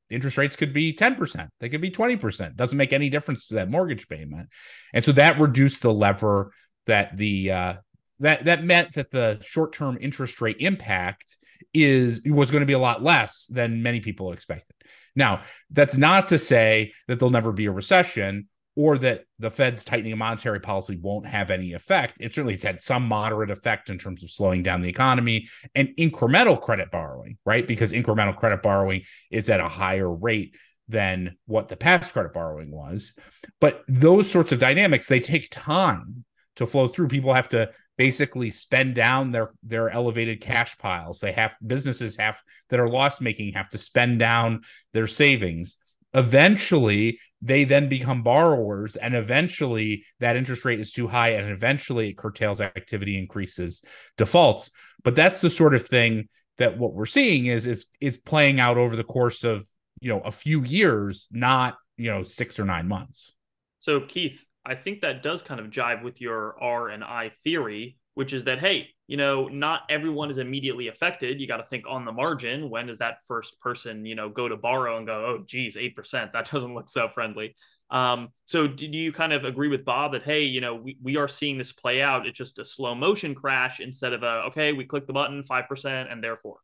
[0.09, 2.57] interest rates could be 10%, they could be 20%.
[2.57, 4.49] Doesn't make any difference to that mortgage payment.
[4.95, 6.53] And so that reduced the lever
[6.87, 7.75] that the uh,
[8.21, 11.36] that that meant that the short-term interest rate impact
[11.73, 14.75] is was going to be a lot less than many people expected.
[15.15, 19.85] Now, that's not to say that there'll never be a recession or that the Fed's
[19.85, 22.19] tightening of monetary policy won't have any effect.
[22.21, 25.89] It certainly has had some moderate effect in terms of slowing down the economy and
[25.99, 27.67] incremental credit borrowing, right?
[27.67, 30.57] Because incremental credit borrowing is at a higher rate
[30.89, 33.15] than what the past credit borrowing was.
[33.61, 36.25] But those sorts of dynamics, they take time
[36.57, 37.09] to flow through.
[37.09, 41.21] People have to basically spend down their their elevated cash piles.
[41.21, 45.77] They have businesses have that are loss making have to spend down their savings.
[46.15, 52.11] Eventually, they then become borrowers, and eventually that interest rate is too high, and eventually
[52.11, 53.85] it curtails activity, increases
[54.17, 54.71] defaults.
[55.05, 56.29] But that's the sort of thing
[56.59, 59.67] that what we're seeing is is is playing out over the course of
[60.01, 63.35] you know a few years, not you know six or nine months.
[63.81, 67.99] So Keith, I think that does kind of jive with your R and I theory,
[68.15, 71.41] which is that, hey, you know, not everyone is immediately affected.
[71.41, 72.69] You got to think on the margin.
[72.69, 76.33] When does that first person, you know, go to borrow and go, oh, geez, 8%?
[76.33, 77.55] That doesn't look so friendly.
[77.89, 81.17] Um, so do you kind of agree with Bob that, hey, you know, we, we
[81.17, 82.27] are seeing this play out?
[82.27, 86.13] It's just a slow motion crash instead of a, okay, we click the button, 5%,
[86.13, 86.59] and therefore.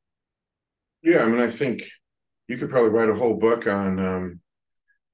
[1.04, 1.22] Yeah.
[1.22, 1.82] I mean, I think
[2.48, 4.40] you could probably write a whole book on, um,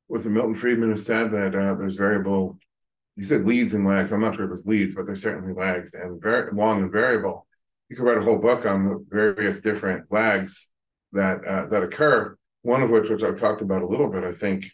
[0.08, 2.58] was it Milton Friedman who said that uh, there's variable
[3.18, 4.12] he said leads and lags.
[4.12, 7.48] I'm not sure if there's leads, but there's certainly lags and very long and variable.
[7.88, 10.70] You could write a whole book on the various different lags
[11.12, 12.36] that uh, that occur.
[12.62, 14.66] One of which, which I've talked about a little bit, I think,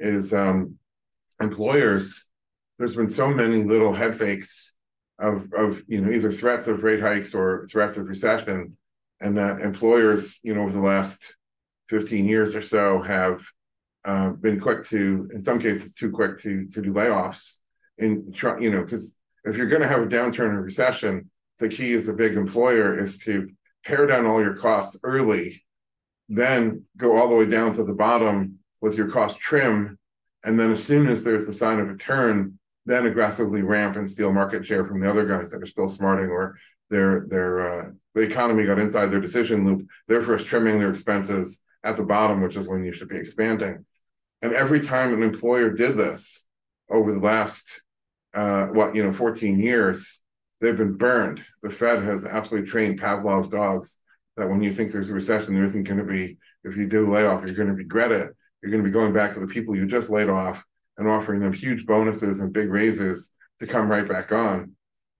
[0.00, 0.78] is um,
[1.40, 2.28] employers.
[2.76, 4.74] There's been so many little head fakes
[5.20, 8.76] of of you know either threats of rate hikes or threats of recession,
[9.20, 11.36] and that employers, you know, over the last
[11.88, 13.44] 15 years or so have
[14.04, 17.60] uh, been quick to, in some cases, too quick to to do layoffs
[18.02, 21.68] in try, you know, because if you're going to have a downturn or recession, the
[21.68, 23.48] key as a big employer is to
[23.84, 25.62] pare down all your costs early,
[26.28, 29.98] then go all the way down to the bottom with your cost trim,
[30.44, 34.08] and then as soon as there's the sign of a turn, then aggressively ramp and
[34.08, 36.56] steal market share from the other guys that are still smarting or
[36.90, 39.88] their their uh, the economy got inside their decision loop.
[40.08, 43.84] They're first trimming their expenses at the bottom, which is when you should be expanding.
[44.42, 46.48] And every time an employer did this
[46.90, 47.81] over the last
[48.34, 50.20] uh, what you know 14 years
[50.60, 51.44] they've been burned.
[51.62, 53.98] The fed has absolutely trained pavlov's dogs
[54.36, 56.38] that when you think there's a recession there isn't going to be.
[56.64, 58.34] If you do layoff you're going to regret it.
[58.62, 60.64] You're going to be going back to the people you just laid off
[60.96, 64.72] and offering them huge bonuses and big raises to come right back on.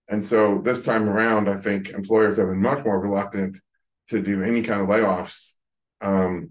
[0.09, 3.57] And so this time around i think employers have been much more reluctant
[4.09, 5.53] to do any kind of layoffs
[6.01, 6.49] um,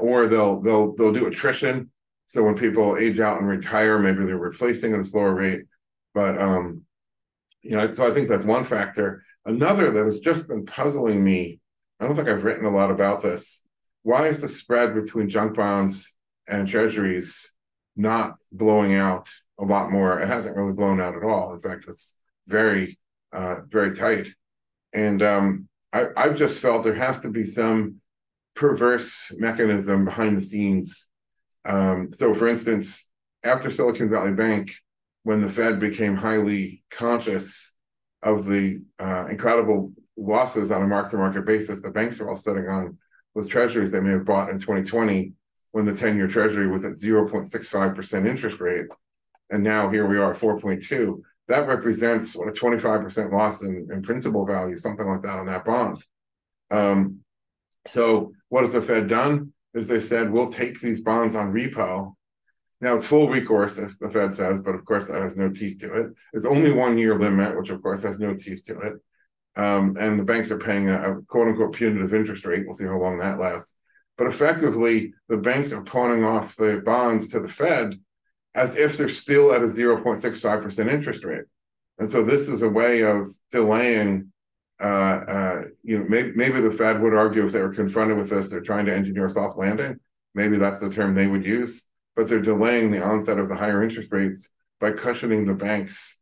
[0.00, 1.90] or they'll they'll they'll do attrition.
[2.26, 5.62] So when people age out and retire maybe they're replacing at a slower rate
[6.14, 6.82] but um,
[7.62, 9.24] you know, so I think that's one factor.
[9.44, 11.60] Another that has just been puzzling me.
[12.00, 13.66] I don't think I've written a lot about this.
[14.02, 16.16] Why is the spread between junk bonds
[16.48, 17.54] and treasuries
[17.96, 20.20] not blowing out a lot more?
[20.20, 21.54] It hasn't really blown out at all.
[21.54, 22.14] In fact, it's
[22.48, 22.98] very,
[23.32, 24.28] uh, very tight.
[24.92, 28.00] And um, I, I've just felt there has to be some
[28.54, 31.08] perverse mechanism behind the scenes.
[31.64, 33.08] Um, so, for instance,
[33.44, 34.72] after Silicon Valley Bank,
[35.24, 37.74] when the Fed became highly conscious
[38.22, 42.96] of the uh, incredible losses on a mark-to-market basis the banks are all sitting on
[43.34, 45.32] with treasuries they may have bought in 2020
[45.72, 48.86] when the 10-year treasury was at 0.65% interest rate.
[49.50, 54.02] And now here we are at 4.2 that represents what a 25% loss in, in
[54.02, 56.02] principal value something like that on that bond.
[56.70, 57.18] Um,
[57.86, 59.52] so what has the fed done?
[59.74, 62.14] Is they said we'll take these bonds on repo
[62.82, 65.78] now it's full recourse, if the Fed says, but of course that has no teeth
[65.80, 66.10] to it.
[66.32, 68.94] It's only one year limit, which of course has no teeth to it.
[69.54, 72.64] Um, and the banks are paying a, a, quote unquote punitive interest rate.
[72.66, 73.76] We'll see how long that lasts.
[74.18, 77.94] But effectively, the banks are pawning off the bonds to the Fed
[78.56, 81.44] as if they're still at a 0.65% interest rate.
[81.98, 84.32] And so this is a way of delaying.
[84.80, 88.28] Uh, uh, you know, maybe, maybe the Fed would argue if they were confronted with
[88.28, 90.00] this, they're trying to engineer a soft landing.
[90.34, 93.82] Maybe that's the term they would use but they're delaying the onset of the higher
[93.82, 96.18] interest rates by cushioning the banks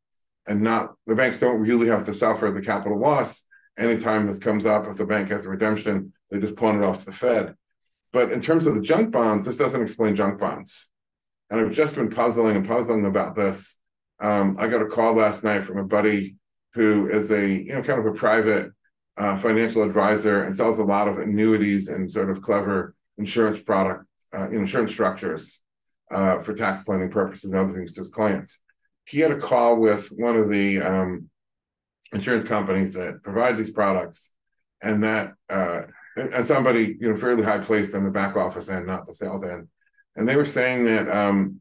[0.47, 3.47] and not the banks don't really have to suffer the capital loss
[3.79, 4.87] anytime this comes up.
[4.87, 7.55] If the bank has a redemption they just pawn it off to the fed.
[8.13, 10.91] But in terms of the junk bonds this doesn't explain junk bonds.
[11.51, 13.81] And i've just been puzzling and puzzling about this.
[14.21, 16.37] Um, i got a call last night from a buddy
[16.75, 18.73] who is a you know kind of a private
[19.17, 24.05] uh, financial advisor and sells a lot of annuities and sort of clever insurance product
[24.33, 25.63] uh, insurance structures
[26.11, 28.61] uh, for tax planning purposes and other things to his clients.
[29.07, 31.31] He had a call with one of the um,
[32.13, 34.35] insurance companies that provides these products,
[34.83, 35.83] and that uh,
[36.17, 39.45] and somebody you know fairly high placed in the back office end, not the sales
[39.45, 39.69] end,
[40.17, 41.61] and they were saying that um,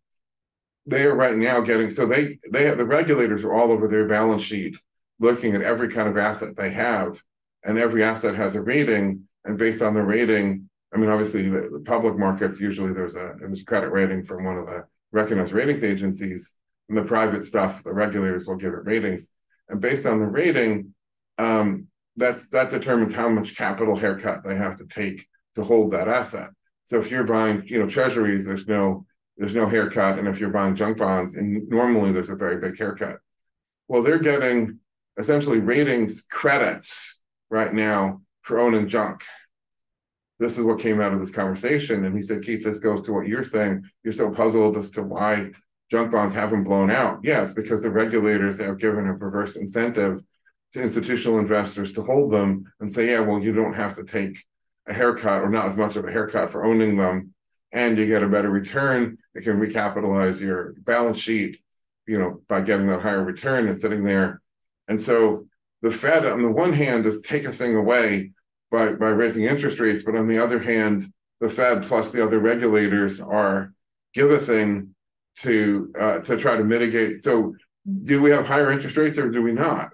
[0.90, 4.08] they are right now getting so they they have the regulators are all over their
[4.08, 4.76] balance sheet
[5.20, 7.22] looking at every kind of asset they have
[7.64, 11.70] and every asset has a rating and based on the rating i mean obviously the,
[11.70, 15.84] the public markets usually there's a a credit rating from one of the recognized ratings
[15.84, 16.56] agencies
[16.88, 19.32] and the private stuff the regulators will give it ratings.
[19.70, 20.94] And based on the rating
[21.38, 25.26] um, that's that determines how much capital haircut they have to take
[25.56, 26.50] to hold that asset.
[26.86, 29.06] So if you're buying you know treasuries there's no
[29.38, 30.20] there's no haircut.
[30.20, 33.18] And if you're buying junk bonds and normally there's a very big haircut.
[33.88, 34.80] Well they're getting
[35.18, 39.22] essentially ratings credits right now for owning junk.
[40.40, 42.06] This is what came out of this conversation.
[42.06, 43.84] And he said, Keith, this goes to what you're saying.
[44.04, 45.52] You're so puzzled as to why
[45.92, 47.20] junk bonds haven't blown out.
[47.24, 50.22] Yes, because the regulators have given a perverse incentive
[50.72, 54.38] to institutional investors to hold them and say, yeah, well, you don't have to take
[54.88, 57.34] a haircut or not as much of a haircut for owning them.
[57.72, 59.18] And you get a better return.
[59.36, 61.60] It can recapitalize your balance sheet,
[62.08, 64.42] you know, by getting that higher return and sitting there
[64.90, 65.46] and so
[65.82, 68.34] the Fed, on the one hand, is take a thing away
[68.72, 71.06] by, by raising interest rates, but on the other hand,
[71.40, 73.74] the Fed plus the other regulators are
[74.14, 74.94] thing
[75.38, 77.20] to uh, to try to mitigate.
[77.20, 77.56] So,
[78.02, 79.94] do we have higher interest rates or do we not?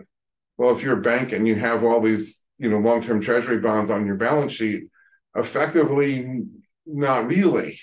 [0.58, 3.92] Well, if you're a bank and you have all these you know long-term Treasury bonds
[3.92, 4.86] on your balance sheet,
[5.36, 6.44] effectively,
[6.86, 7.78] not really.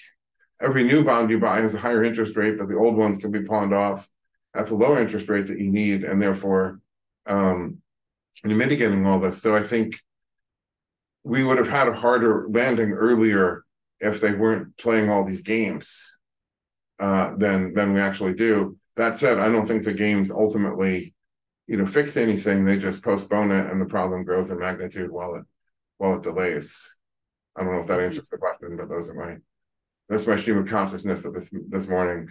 [0.61, 3.31] Every new bond you buy has a higher interest rate, but the old ones can
[3.31, 4.09] be pawned off
[4.55, 6.81] at the lower interest rate that you need, and therefore
[7.27, 7.79] um,
[8.45, 9.41] mitigating all this.
[9.41, 9.97] So I think
[11.25, 13.65] we would have had a harder landing earlier
[14.01, 16.17] if they weren't playing all these games
[16.99, 18.77] uh, than than we actually do.
[18.97, 21.15] That said, I don't think the games ultimately,
[21.67, 22.65] you know, fix anything.
[22.65, 25.45] They just postpone it, and the problem grows in magnitude while it
[25.99, 26.97] while it delays.
[27.57, 29.37] I don't know if that answers the question, but those are my
[30.09, 32.29] that's my stream of consciousness of this this morning.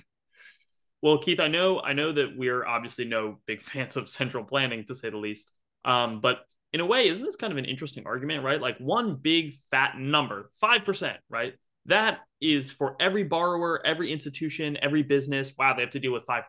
[1.01, 4.86] Well, Keith, I know I know that we're obviously no big fans of central planning
[4.86, 5.51] to say the least.
[5.84, 6.41] Um, but
[6.73, 8.62] in a way, isn't this kind of an interesting argument, right?
[8.62, 11.53] Like one big fat number, 5%, right?
[11.88, 15.53] That is for every borrower, every institution, every business.
[15.57, 16.43] Wow, they have to deal with 5%.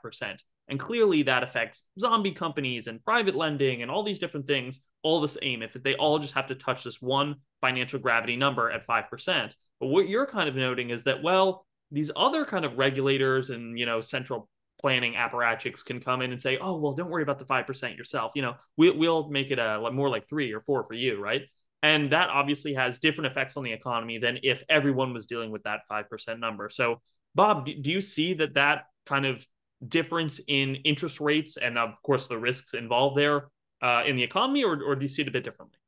[0.69, 5.21] And clearly that affects zombie companies and private lending and all these different things all
[5.21, 8.87] the same if they all just have to touch this one financial gravity number at
[8.87, 9.55] 5%.
[9.81, 13.79] But what you're kind of noting is that, well, these other kind of regulators and
[13.79, 14.49] you know central
[14.83, 17.97] planning apparatchiks can come in and say, "Oh, well, don't worry about the five percent
[17.97, 18.33] yourself.
[18.35, 21.43] You know, we, we'll make it a more like three or four for you, right?"
[21.83, 25.63] And that obviously has different effects on the economy than if everyone was dealing with
[25.65, 26.69] that five percent number.
[26.69, 27.01] So,
[27.35, 29.45] Bob, do, you see that that kind of
[29.87, 33.49] difference in interest rates and, of course, the risks involved there
[33.83, 35.79] uh, in the economy, or, or do you see it a bit differently?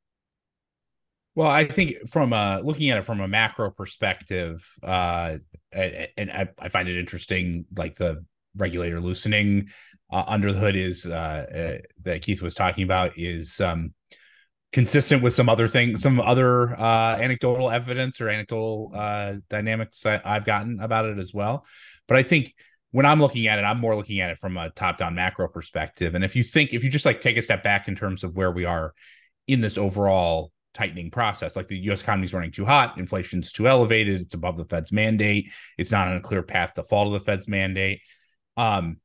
[1.37, 2.31] Well, I think from
[2.65, 5.39] looking at it from a macro perspective, uh,
[5.73, 8.25] and I, I, find it interesting, like the
[8.57, 9.69] regulator loosening
[10.11, 13.95] uh, under the hood is uh, uh, that Keith was talking about is um,
[14.73, 18.91] consistent with some other things, some other uh, anecdotal evidence or anecdotal
[19.49, 21.65] dynamics I, I've gotten about it as well.
[22.07, 22.55] But I think
[22.91, 26.15] when I'm looking at it, I'm more looking at it from a top-down macro perspective.
[26.15, 28.37] And if you think, if you just like take a step back in terms of
[28.37, 28.95] where we are
[29.49, 31.57] in this overall tightening process.
[31.57, 34.93] Like the US economy is running too hot, inflation's too elevated, it's above the Fed's
[34.93, 38.01] mandate, it's not on a clear path to fall to the Fed's mandate.
[38.57, 38.99] Um,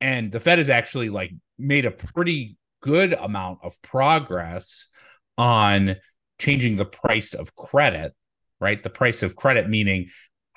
[0.00, 4.88] and the Fed has actually like made a pretty good amount of progress
[5.36, 5.96] on
[6.38, 8.14] changing the price of credit,
[8.60, 8.82] right?
[8.82, 10.08] The price of credit meaning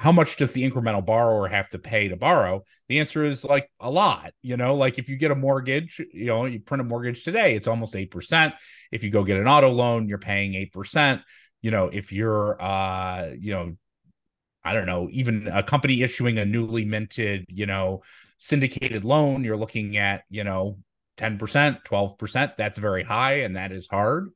[0.04, 2.64] how much does the incremental borrower have to pay to borrow?
[2.90, 4.34] The answer is like a lot.
[4.42, 7.56] You know, like if you get a mortgage, you know, you print a mortgage today,
[7.56, 8.54] it's almost 8%.
[8.92, 11.22] If you go get an auto loan, you're paying 8%.
[11.62, 13.78] You know, if you're, uh, you know,
[14.62, 18.02] I don't know, even a company issuing a newly minted, you know,
[18.44, 20.78] syndicated loan, you're looking at, you know,
[21.18, 21.40] 10%,
[21.86, 22.58] 12%.
[22.58, 24.32] That's very high and that is hard.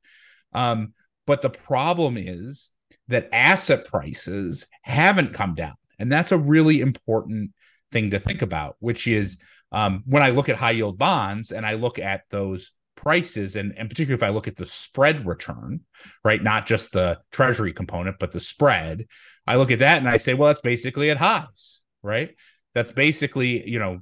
[0.53, 0.93] Um,
[1.25, 2.69] but the problem is
[3.09, 5.75] that asset prices haven't come down.
[5.99, 7.51] And that's a really important
[7.91, 9.39] thing to think about, which is
[9.73, 13.73] um, when I look at high yield bonds and I look at those prices, and,
[13.77, 15.81] and particularly if I look at the spread return,
[16.23, 19.07] right, not just the treasury component, but the spread,
[19.45, 22.31] I look at that and I say, well, that's basically at highs, right?
[22.77, 24.01] That's basically, you know,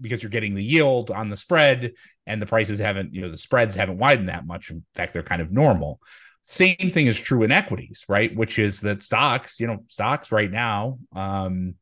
[0.00, 1.94] because you're getting the yield on the spread
[2.28, 4.70] and the prices haven't, you know, the spreads haven't widened that much.
[4.70, 5.98] In fact, they're kind of normal.
[6.44, 8.32] Same thing is true in equities, right?
[8.36, 11.74] Which is that stocks, you know, stocks right now, um,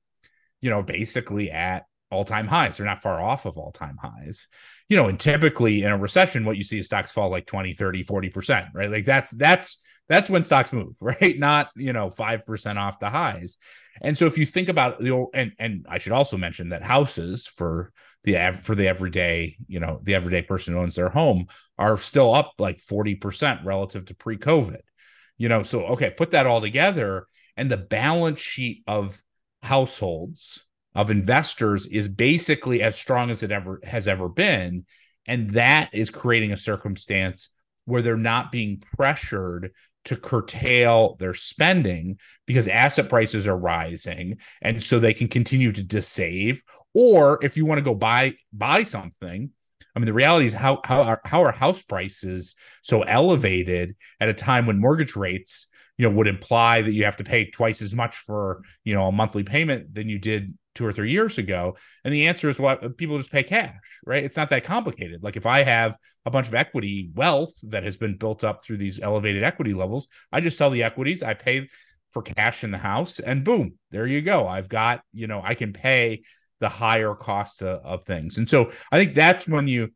[0.62, 2.78] you know, basically at all-time highs.
[2.78, 4.46] They're not far off of all-time highs.
[4.88, 7.74] You know, and typically in a recession, what you see is stocks fall like 20,
[7.74, 8.90] 30, 40%, right?
[8.90, 11.38] Like that's that's that's when stocks move, right?
[11.38, 13.58] Not, you know, 5% off the highs.
[14.00, 16.82] And so if you think about the old, and and I should also mention that
[16.82, 17.92] houses for
[18.24, 21.46] the for the everyday, you know, the everyday person who owns their home
[21.78, 24.80] are still up like 40% relative to pre-COVID.
[25.38, 27.26] You know, so okay, put that all together
[27.56, 29.20] and the balance sheet of
[29.62, 34.84] households of investors is basically as strong as it ever has ever been
[35.26, 37.50] and that is creating a circumstance
[37.84, 39.72] where they're not being pressured
[40.04, 46.02] to curtail their spending because asset prices are rising and so they can continue to
[46.02, 46.62] save
[46.94, 49.50] or if you want to go buy buy something
[49.94, 54.28] i mean the reality is how how are, how are house prices so elevated at
[54.28, 57.80] a time when mortgage rates you know would imply that you have to pay twice
[57.80, 61.38] as much for you know a monthly payment than you did two or three years
[61.38, 61.76] ago?
[62.04, 64.24] And the answer is what people just pay cash, right?
[64.24, 65.22] It's not that complicated.
[65.22, 68.78] Like if I have a bunch of equity wealth that has been built up through
[68.78, 71.68] these elevated equity levels, I just sell the equities, I pay
[72.10, 74.46] for cash in the house, and boom, there you go.
[74.46, 76.22] I've got, you know, I can pay
[76.60, 78.38] the higher cost of, of things.
[78.38, 79.90] And so I think that's when you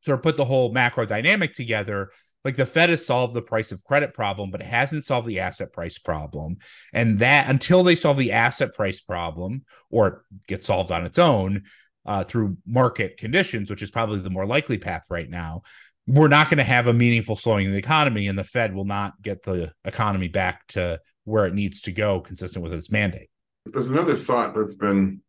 [0.00, 2.10] sort of put the whole macro dynamic together
[2.44, 5.40] like the Fed has solved the price of credit problem, but it hasn't solved the
[5.40, 6.56] asset price problem.
[6.92, 11.64] And that until they solve the asset price problem or get solved on its own
[12.06, 15.62] uh, through market conditions, which is probably the more likely path right now,
[16.06, 18.86] we're not going to have a meaningful slowing of the economy, and the Fed will
[18.86, 23.28] not get the economy back to where it needs to go, consistent with its mandate.
[23.66, 25.20] There's another thought that's been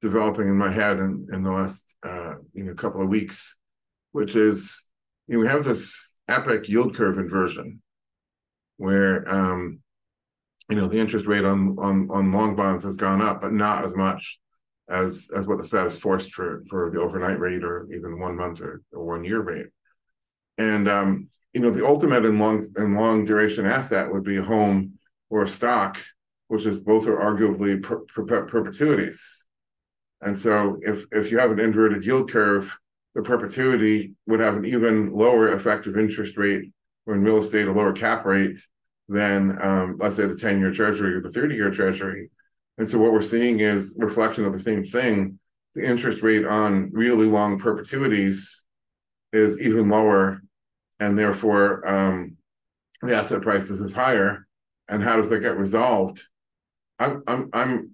[0.00, 3.56] developing in my head in, in the last uh, you know couple of weeks,
[4.10, 4.84] which is
[5.28, 7.82] you know we have this epic yield curve inversion,
[8.76, 9.80] where um,
[10.68, 13.84] you know the interest rate on on on long bonds has gone up, but not
[13.84, 14.38] as much
[14.88, 18.36] as as what the Fed has forced for for the overnight rate or even one
[18.36, 19.66] month or, or one year rate.
[20.58, 24.42] And um, you know the ultimate in long in long duration asset would be a
[24.42, 24.98] home
[25.30, 25.98] or a stock,
[26.48, 29.46] which is both are arguably per, per, perpetuities.
[30.20, 32.76] And so if if you have an inverted yield curve
[33.16, 36.70] the perpetuity would have an even lower effective interest rate
[37.06, 38.58] or in real estate a lower cap rate
[39.08, 42.30] than um, let's say the 10 year treasury or the 30 year treasury.
[42.76, 45.38] And so what we're seeing is reflection of the same thing.
[45.74, 48.66] The interest rate on really long perpetuities
[49.32, 50.42] is even lower
[51.00, 52.36] and therefore um,
[53.00, 54.46] the asset prices is higher.
[54.90, 56.20] And how does that get resolved?
[56.98, 57.90] I'm i'm i'm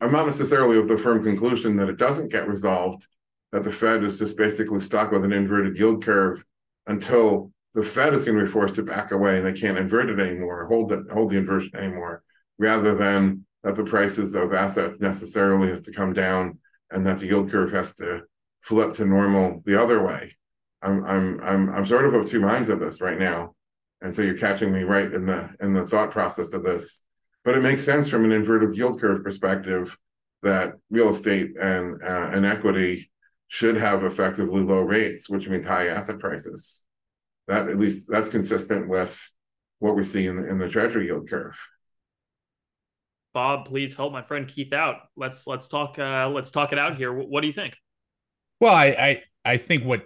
[0.00, 3.06] i'm not necessarily of the firm conclusion that it doesn't get resolved
[3.52, 6.44] that the Fed is just basically stuck with an inverted yield curve
[6.86, 10.10] until the Fed is going to be forced to back away and they can't invert
[10.10, 12.22] it anymore, hold it, hold the inversion anymore,
[12.58, 16.58] rather than that the prices of assets necessarily has to come down
[16.90, 18.22] and that the yield curve has to
[18.60, 20.32] flip to normal the other way.
[20.82, 23.54] I'm I'm I'm I'm sort of of two minds of this right now,
[24.00, 27.02] and so you're catching me right in the in the thought process of this.
[27.44, 29.96] But it makes sense from an inverted yield curve perspective
[30.42, 33.10] that real estate and uh, and equity
[33.48, 36.84] should have effectively low rates, which means high asset prices.
[37.48, 39.32] That at least that's consistent with
[39.78, 41.58] what we see in the, in the treasury yield curve.
[43.32, 44.96] Bob, please help my friend Keith out.
[45.16, 47.12] Let's let's talk uh, let's talk it out here.
[47.12, 47.74] What do you think?
[48.60, 50.02] Well, I I, I think what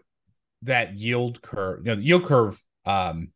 [0.63, 3.33] that yield curve, you know, the yield curve um,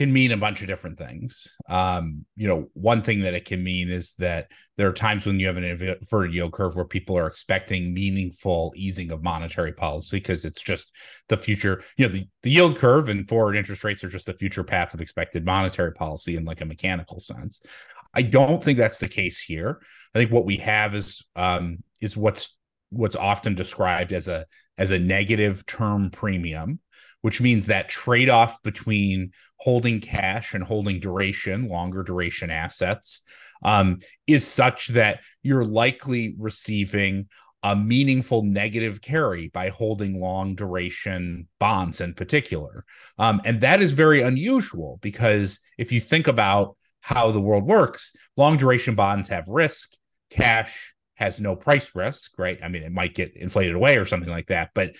[0.00, 1.54] can mean a bunch of different things.
[1.68, 5.38] Um, you know, one thing that it can mean is that there are times when
[5.38, 10.16] you have an inverted yield curve where people are expecting meaningful easing of monetary policy
[10.16, 10.90] because it's just
[11.28, 11.84] the future.
[11.98, 14.94] You know, the, the yield curve and forward interest rates are just the future path
[14.94, 17.60] of expected monetary policy in like a mechanical sense.
[18.14, 19.82] I don't think that's the case here.
[20.14, 22.56] I think what we have is um, is what's
[22.90, 24.46] what's often described as a
[24.78, 26.80] as a negative term premium
[27.22, 33.22] which means that trade off between holding cash and holding duration, longer duration assets,
[33.62, 37.28] um, is such that you're likely receiving
[37.62, 42.86] a meaningful negative carry by holding long duration bonds in particular.
[43.18, 48.16] Um, and that is very unusual because if you think about how the world works,
[48.38, 49.92] long duration bonds have risk,
[50.30, 52.58] cash has no price risk, right?
[52.64, 54.96] I mean, it might get inflated away or something like that, but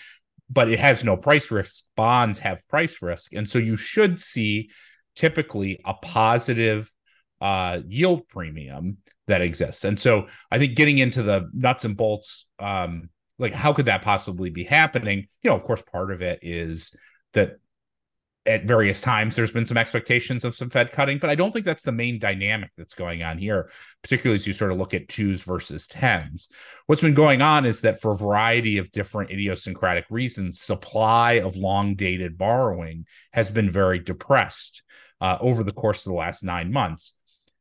[0.51, 1.85] but it has no price risk.
[1.97, 3.33] Bonds have price risk.
[3.35, 4.71] And so you should see
[5.14, 6.93] typically a positive
[7.41, 8.99] uh, yield premium
[9.29, 9.85] that exists.
[9.85, 14.03] And so I think getting into the nuts and bolts, um, like how could that
[14.03, 15.29] possibly be happening?
[15.43, 16.95] You know, of course, part of it is
[17.33, 17.60] that
[18.51, 21.65] at various times there's been some expectations of some Fed cutting, but I don't think
[21.65, 23.71] that's the main dynamic that's going on here,
[24.03, 26.49] particularly as you sort of look at twos versus tens.
[26.87, 31.57] What's been going on is that for a variety of different idiosyncratic reasons, supply of
[31.57, 34.83] long dated borrowing has been very depressed
[35.21, 37.15] uh, over the course of the last nine months.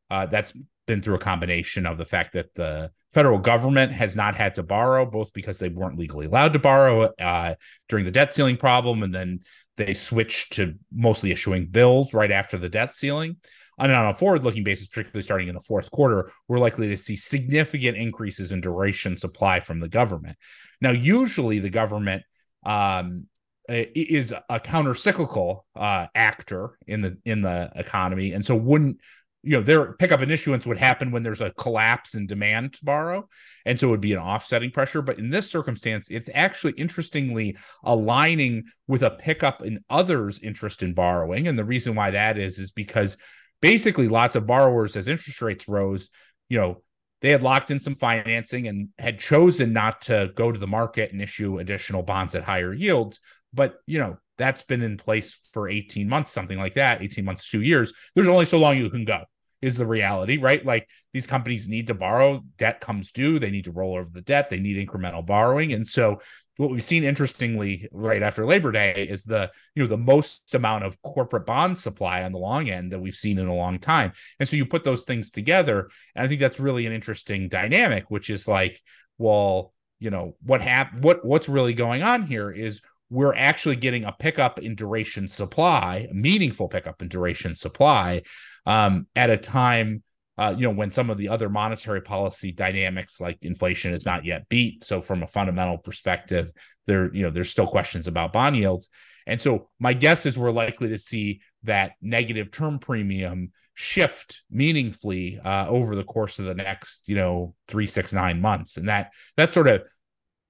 [0.09, 0.53] Uh, that's
[0.87, 4.63] been through a combination of the fact that the federal government has not had to
[4.63, 7.55] borrow, both because they weren't legally allowed to borrow uh,
[7.87, 9.39] during the debt ceiling problem, and then
[9.79, 13.37] they switched to mostly issuing bills right after the debt ceiling.
[13.79, 16.97] And on a forward looking basis, particularly starting in the fourth quarter, we're likely to
[16.97, 20.37] see significant increases in duration supply from the government.
[20.81, 22.23] Now, usually the government
[22.65, 23.27] um,
[23.69, 28.97] is a counter cyclical uh, actor in the in the economy, and so wouldn't
[29.41, 32.85] you know their pickup and issuance would happen when there's a collapse in demand to
[32.85, 33.27] borrow.
[33.65, 35.01] And so it would be an offsetting pressure.
[35.01, 40.93] But in this circumstance it's actually interestingly aligning with a pickup in others interest in
[40.93, 41.47] borrowing.
[41.47, 43.17] And the reason why that is is because
[43.61, 46.09] basically lots of borrowers as interest rates rose
[46.47, 46.81] you know
[47.21, 51.11] they had locked in some financing and had chosen not to go to the market
[51.11, 53.19] and issue additional bonds at higher yields.
[53.53, 57.47] But you know that's been in place for 18 months, something like that, 18 months,
[57.47, 57.93] two years.
[58.15, 59.25] There's only so long you can go,
[59.61, 60.65] is the reality, right?
[60.65, 64.21] Like these companies need to borrow, debt comes due, they need to roll over the
[64.21, 65.73] debt, they need incremental borrowing.
[65.73, 66.21] And so
[66.59, 70.83] what we've seen interestingly right after Labor Day is the you know the most amount
[70.83, 74.11] of corporate bond supply on the long end that we've seen in a long time.
[74.41, 78.11] And so you put those things together, and I think that's really an interesting dynamic,
[78.11, 78.81] which is like,
[79.17, 84.03] well, you know, what hap- what what's really going on here is we're actually getting
[84.03, 88.21] a pickup in duration supply, a meaningful pickup in duration supply,
[88.65, 90.03] um, at a time,
[90.37, 94.25] uh, you know, when some of the other monetary policy dynamics like inflation is not
[94.25, 94.83] yet beat.
[94.83, 96.51] So, from a fundamental perspective,
[96.85, 98.89] there, you know, there's still questions about bond yields,
[99.25, 105.39] and so my guess is we're likely to see that negative term premium shift meaningfully
[105.39, 109.11] uh, over the course of the next, you know, three, six, nine months, and that
[109.35, 109.83] that sort of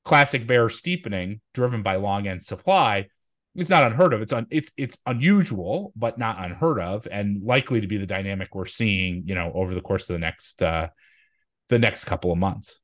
[0.05, 3.07] classic bear steepening driven by long end supply
[3.55, 4.21] it's not unheard of.
[4.21, 8.53] It's un, it's it's unusual but not unheard of and likely to be the dynamic
[8.53, 10.89] we're seeing you know over the course of the next uh
[11.69, 12.79] the next couple of months.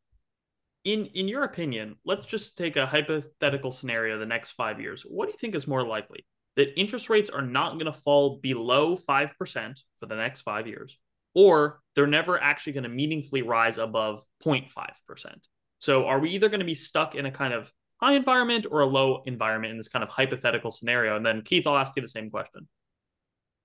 [0.83, 5.03] In in your opinion let's just take a hypothetical scenario the next 5 years.
[5.03, 6.25] What do you think is more likely?
[6.55, 10.97] That interest rates are not going to fall below 5% for the next 5 years
[11.33, 14.69] or they're never actually going to meaningfully rise above 0.5%
[15.85, 17.71] so are we either going to be stuck in a kind of
[18.01, 21.15] high environment or a low environment in this kind of hypothetical scenario?
[21.15, 22.67] And then Keith, I'll ask you the same question.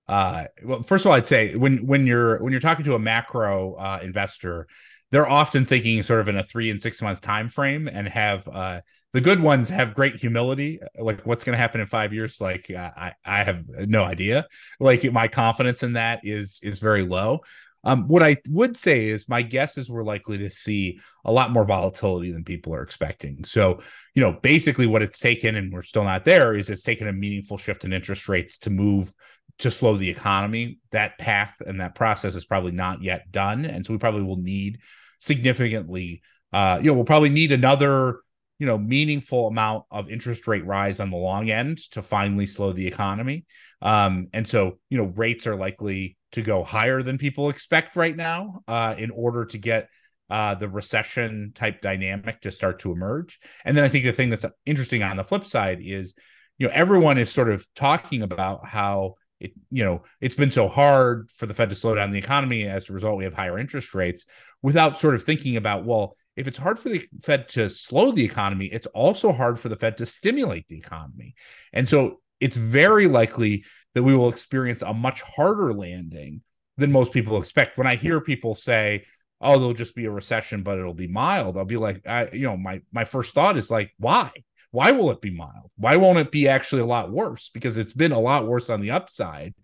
[0.06, 2.98] Uh, well, first of all, I'd say when when you're when you're talking to a
[2.98, 4.66] macro uh, investor,
[5.10, 8.46] they're often thinking sort of in a three and six month time frame, and have
[8.48, 8.80] uh,
[9.12, 10.80] the good ones have great humility.
[10.98, 12.40] Like what's going to happen in five years?
[12.40, 14.46] Like I I have no idea.
[14.78, 17.40] Like my confidence in that is is very low.
[17.84, 21.50] Um, what I would say is my guess is we're likely to see a lot
[21.50, 23.44] more volatility than people are expecting.
[23.44, 23.80] So,
[24.14, 27.12] you know, basically what it's taken, and we're still not there, is it's taken a
[27.12, 29.12] meaningful shift in interest rates to move
[29.58, 30.78] to slow the economy.
[30.92, 33.64] That path and that process is probably not yet done.
[33.64, 34.80] And so we probably will need
[35.18, 36.22] significantly,
[36.52, 38.20] uh, you know, we'll probably need another
[38.58, 42.72] you know meaningful amount of interest rate rise on the long end to finally slow
[42.72, 43.46] the economy
[43.80, 48.16] um, and so you know rates are likely to go higher than people expect right
[48.16, 49.88] now uh, in order to get
[50.30, 53.40] uh, the recession type dynamic to start to emerge.
[53.64, 56.14] And then I think the thing that's interesting on the flip side is,
[56.58, 60.68] you know, everyone is sort of talking about how it, you know, it's been so
[60.68, 62.64] hard for the Fed to slow down the economy.
[62.64, 64.26] As a result, we have higher interest rates
[64.62, 68.24] without sort of thinking about, well, if it's hard for the Fed to slow the
[68.24, 71.34] economy, it's also hard for the Fed to stimulate the economy.
[71.72, 73.64] And so it's very likely
[73.94, 76.42] that we will experience a much harder landing
[76.76, 77.76] than most people expect.
[77.76, 79.04] When I hear people say,
[79.40, 82.42] "Oh, there'll just be a recession, but it'll be mild," I'll be like, I, you
[82.42, 84.30] know, my my first thought is like, why?
[84.70, 85.70] Why will it be mild?
[85.76, 87.50] Why won't it be actually a lot worse?
[87.52, 89.54] Because it's been a lot worse on the upside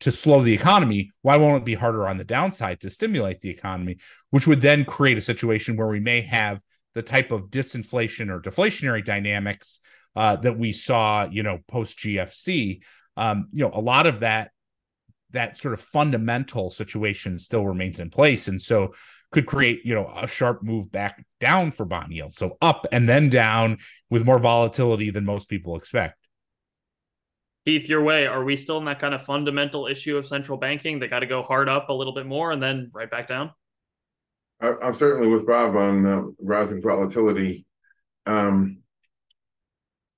[0.00, 1.10] to slow the economy.
[1.22, 3.98] Why won't it be harder on the downside to stimulate the economy?
[4.30, 6.60] Which would then create a situation where we may have
[6.94, 9.80] the type of disinflation or deflationary dynamics
[10.18, 12.82] uh, that we saw, you know, post GFC,
[13.16, 14.50] um, you know, a lot of that
[15.30, 18.94] that sort of fundamental situation still remains in place, and so
[19.30, 22.36] could create, you know, a sharp move back down for bond yields.
[22.36, 23.78] So up and then down
[24.10, 26.16] with more volatility than most people expect.
[27.64, 28.26] Keith, your way.
[28.26, 30.98] Are we still in that kind of fundamental issue of central banking?
[30.98, 33.52] They got to go hard up a little bit more and then right back down.
[34.60, 37.66] I'm certainly with Bob on uh, rising volatility.
[38.26, 38.82] Um,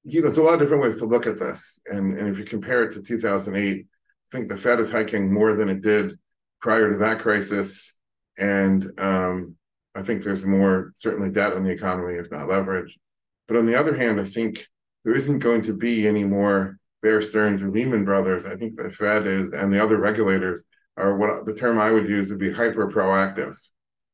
[0.05, 1.79] you know, there's a lot of different ways to look at this.
[1.87, 5.55] And, and if you compare it to 2008, I think the Fed is hiking more
[5.55, 6.19] than it did
[6.61, 7.99] prior to that crisis.
[8.39, 9.57] And um,
[9.95, 12.99] I think there's more, certainly, debt in the economy, if not leverage.
[13.49, 14.65] But on the other hand, I think
[15.05, 18.47] there isn't going to be any more Bear Stearns or Lehman Brothers.
[18.47, 20.65] I think the Fed is, and the other regulators
[20.97, 23.57] are what the term I would use would be hyper proactive.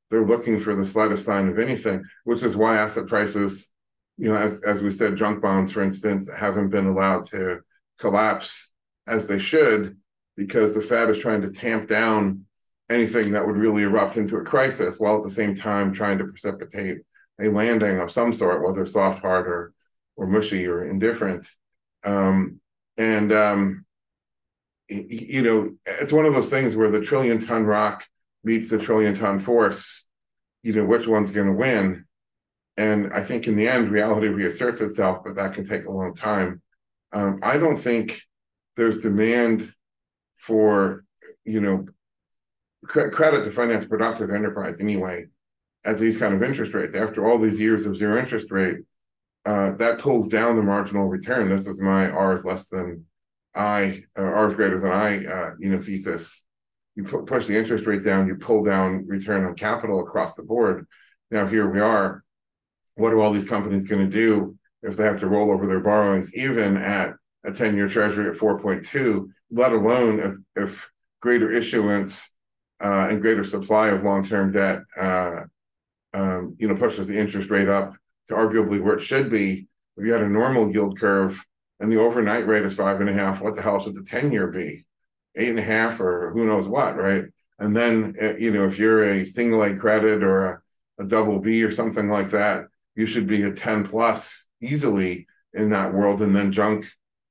[0.09, 3.73] They're looking for the slightest sign of anything, which is why asset prices
[4.17, 7.61] you know, as as we said, junk bonds, for instance, haven't been allowed to
[7.99, 8.75] collapse
[9.07, 9.97] as they should
[10.37, 12.45] because the Fed is trying to tamp down
[12.89, 16.25] anything that would really erupt into a crisis, while at the same time trying to
[16.25, 16.99] precipitate
[17.41, 19.73] a landing of some sort, whether soft, hard, or
[20.17, 21.47] or mushy or indifferent.
[22.05, 22.61] Um,
[22.97, 23.85] and um,
[24.89, 28.05] you know, it's one of those things where the trillion ton rock
[28.45, 30.09] meets the trillion ton force.
[30.63, 32.07] You know, which one's going to win?
[32.77, 36.15] And I think in the end, reality reasserts itself, but that can take a long
[36.15, 36.61] time.
[37.13, 38.21] Um, I don't think
[38.77, 39.67] there's demand
[40.35, 41.05] for,
[41.45, 41.87] you know,
[42.85, 45.27] cre- credit to finance productive enterprise anyway
[45.85, 46.95] at these kind of interest rates.
[46.95, 48.81] After all these years of zero interest rate,
[49.47, 51.49] uh, that pulls down the marginal return.
[51.49, 53.07] This is my R is less than
[53.55, 56.45] I, uh, R is greater than I, uh, you know, thesis.
[56.97, 60.43] You pu- push the interest rate down, you pull down return on capital across the
[60.43, 60.87] board.
[61.31, 62.25] Now here we are
[62.97, 65.81] what are all these companies going to do if they have to roll over their
[65.81, 70.91] borrowings, even at a 10 year treasury at 4.2, let alone if, if
[71.21, 72.35] greater issuance
[72.81, 75.43] uh, and greater supply of long term debt, uh,
[76.13, 77.93] um, you know, pushes the interest rate up
[78.29, 79.67] to arguably where it should be.
[79.97, 81.43] If you had a normal yield curve
[81.81, 84.33] and the overnight rate is five and a half, what the hell should the 10
[84.33, 84.85] year be?
[85.37, 87.25] Eight and a half or who knows what, right?
[87.59, 90.47] And then, uh, you know, if you're a single A credit or
[90.99, 92.67] a, a double B or something like that,
[92.97, 96.85] you should be a 10 plus easily in that world and then junk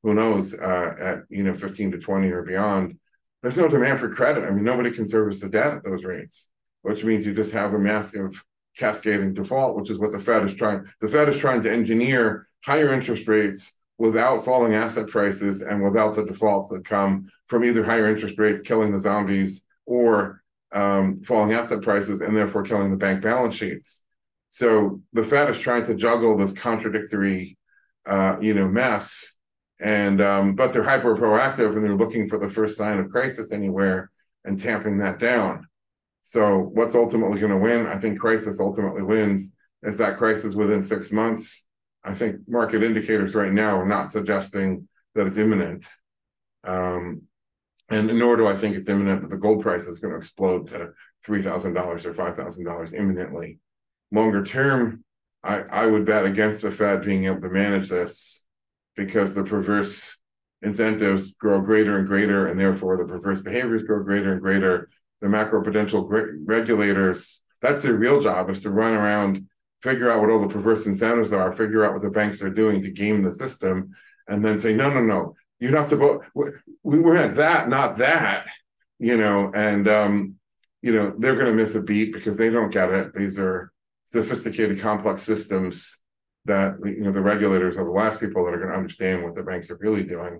[0.03, 2.97] who knows uh, at you know 15 to 20 or beyond.
[3.41, 4.43] There's no demand for credit.
[4.43, 6.49] I mean nobody can service the debt at those rates
[6.85, 8.43] which means you just have a massive
[8.77, 12.47] cascading default which is what the fed is trying the fed is trying to engineer
[12.63, 17.83] higher interest rates without falling asset prices and without the defaults that come from either
[17.83, 20.43] higher interest rates killing the zombies or
[20.73, 24.04] um, falling asset prices and therefore killing the bank balance sheets
[24.55, 27.57] so the Fed is trying to juggle this contradictory,
[28.05, 29.35] uh, you know, mess,
[29.81, 33.51] and um, but they're hyper proactive and they're looking for the first sign of crisis
[33.51, 34.09] anywhere
[34.45, 35.67] and tamping that down.
[36.23, 37.85] So what's ultimately going to win?
[37.85, 39.51] I think crisis ultimately wins.
[39.83, 41.67] Is that crisis within six months?
[42.05, 45.83] I think market indicators right now are not suggesting that it's imminent.
[46.63, 47.23] Um,
[47.89, 50.67] and nor do I think it's imminent that the gold price is going to explode
[50.67, 50.93] to
[51.27, 51.75] $3,000
[52.05, 53.59] or $5,000 imminently
[54.15, 55.03] longer term,
[55.43, 58.45] I, I would bet against the Fed being able to manage this
[58.95, 60.17] because the perverse
[60.61, 64.89] incentives grow greater and greater, and therefore the perverse behaviors grow greater and greater.
[65.21, 66.09] The macroprudential
[66.45, 69.47] regulators, that's their real job, is to run around,
[69.81, 72.81] figure out what all the perverse incentives are, figure out what the banks are doing
[72.81, 73.91] to game the system,
[74.27, 76.51] and then say, no, no, no, you're not supposed, to
[76.83, 78.47] we, we at that, not that,
[78.99, 80.35] you know, and, um,
[80.81, 83.13] you know, they're going to miss a beat because they don't get it.
[83.13, 83.71] These are
[84.05, 86.01] sophisticated, complex systems
[86.45, 89.33] that you know the regulators are the last people that are going to understand what
[89.33, 90.39] the banks are really doing.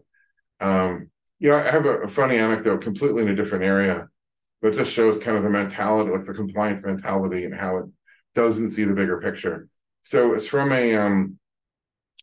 [0.59, 1.09] Um,
[1.39, 4.07] you know, I have a, a, funny anecdote, completely in a different area,
[4.61, 7.85] but just shows kind of the mentality, like the compliance mentality, and how it
[8.35, 9.67] doesn't see the bigger picture.
[10.03, 11.37] So it's from a, um,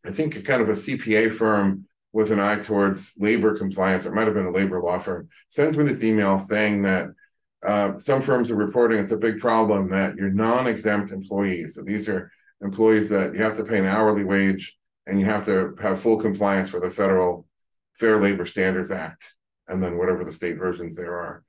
[0.07, 4.07] I think, kind of a CPA firm with an eye towards labor compliance.
[4.07, 5.29] or It might have been a labor law firm.
[5.49, 7.09] Sends me this email saying that
[7.65, 12.09] uh, some firms are reporting it's a big problem that your non-exempt employees, so these
[12.09, 16.01] are employees that you have to pay an hourly wage and you have to have
[16.01, 17.47] full compliance for the federal
[17.95, 19.25] Fair Labor Standards Act,
[19.69, 21.45] and then whatever the state versions there are.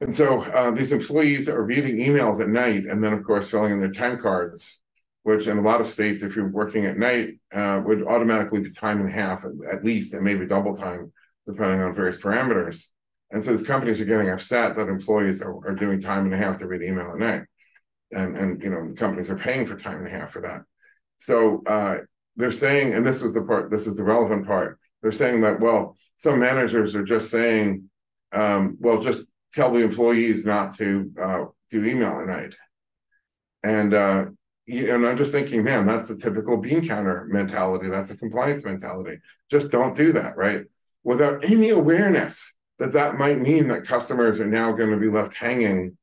[0.00, 3.72] And so uh, these employees are reading emails at night and then, of course, filling
[3.72, 4.82] in their time cards,
[5.22, 8.70] which in a lot of states, if you're working at night, uh, would automatically be
[8.70, 11.12] time and a half at least, and maybe double time,
[11.46, 12.88] depending on various parameters.
[13.36, 16.38] And so these companies are getting upset that employees are, are doing time and a
[16.38, 17.42] half to read email at night.
[18.10, 20.62] And, and you know, companies are paying for time and a half for that.
[21.18, 21.98] So uh,
[22.36, 24.78] they're saying, and this is the part, this is the relevant part.
[25.02, 27.90] They're saying that, well, some managers are just saying,
[28.32, 32.54] um, well, just tell the employees not to uh, do email at night.
[33.62, 34.26] And uh,
[34.66, 37.90] and I'm just thinking, man, that's the typical bean counter mentality.
[37.90, 39.18] That's a compliance mentality.
[39.50, 40.64] Just don't do that, right?
[41.04, 45.34] Without any awareness that that might mean that customers are now going to be left
[45.34, 45.96] hanging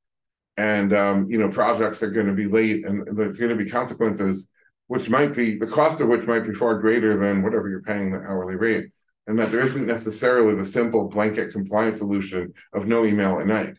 [0.58, 3.70] and um, you know projects are going to be late and there's going to be
[3.70, 4.50] consequences
[4.88, 8.12] which might be the cost of which might be far greater than whatever you're paying
[8.12, 8.92] the hourly rate,
[9.28, 13.76] and that there isn't necessarily the simple blanket compliance solution of no email at night.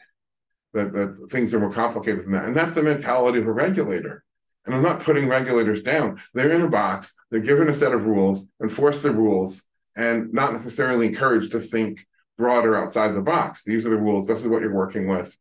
[0.72, 4.24] That that things are more complicated than that, and that's the mentality of a regulator.
[4.66, 6.20] And I'm not putting regulators down.
[6.32, 7.14] They're in a box.
[7.30, 9.62] They're given a set of rules, enforce the rules,
[9.95, 12.05] and not necessarily encouraged to think
[12.37, 13.64] broader outside the box.
[13.64, 14.26] These are the rules.
[14.26, 15.37] This is what you're working with.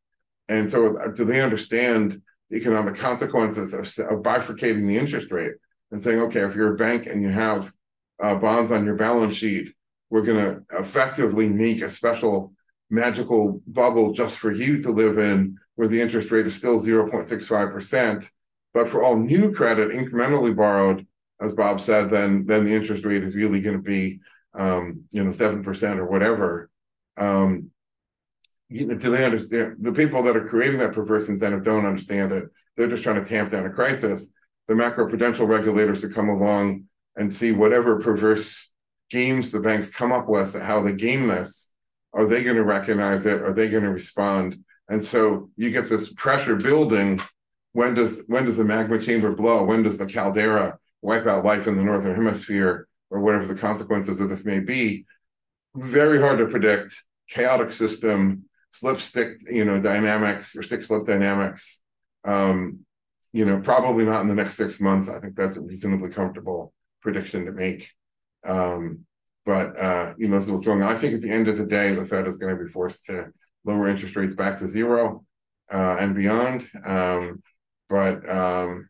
[0.49, 5.53] And so, uh, do they understand the economic consequences of, of bifurcating the interest rate
[5.91, 7.71] and saying, okay, if you're a bank and you have
[8.19, 9.73] uh, bonds on your balance sheet,
[10.09, 12.53] we're going to effectively make a special
[12.89, 18.29] magical bubble just for you to live in, where the interest rate is still 0.65%.
[18.73, 21.07] But for all new credit, incrementally borrowed,
[21.41, 24.19] as Bob said, then then the interest rate is really going to be,
[24.53, 26.69] um, you know, seven percent or whatever.
[27.17, 27.71] Um,
[28.69, 32.31] you know, do they understand the people that are creating that perverse incentive don't understand
[32.31, 32.45] it?
[32.75, 34.33] They're just trying to tamp down a crisis.
[34.67, 36.85] The macroprudential regulators to come along
[37.15, 38.71] and see whatever perverse
[39.09, 41.71] games the banks come up with, how they game this.
[42.13, 43.41] Are they going to recognize it?
[43.41, 44.63] Are they going to respond?
[44.89, 47.21] And so you get this pressure building.
[47.73, 49.63] When does when does the magma chamber blow?
[49.63, 54.19] When does the caldera wipe out life in the northern hemisphere, or whatever the consequences
[54.19, 55.05] of this may be?
[55.75, 56.95] Very hard to predict.
[57.29, 61.81] Chaotic system slip stick, you know, dynamics or stick slip dynamics.
[62.23, 62.79] Um,
[63.31, 65.09] you know, probably not in the next six months.
[65.09, 67.89] I think that's a reasonably comfortable prediction to make.
[68.43, 69.05] Um,
[69.45, 70.91] but uh, you know, this is what's going on.
[70.91, 73.05] I think at the end of the day, the Fed is going to be forced
[73.05, 73.31] to
[73.65, 75.25] lower interest rates back to zero
[75.71, 76.67] uh, and beyond.
[76.85, 77.41] Um,
[77.89, 78.89] but um,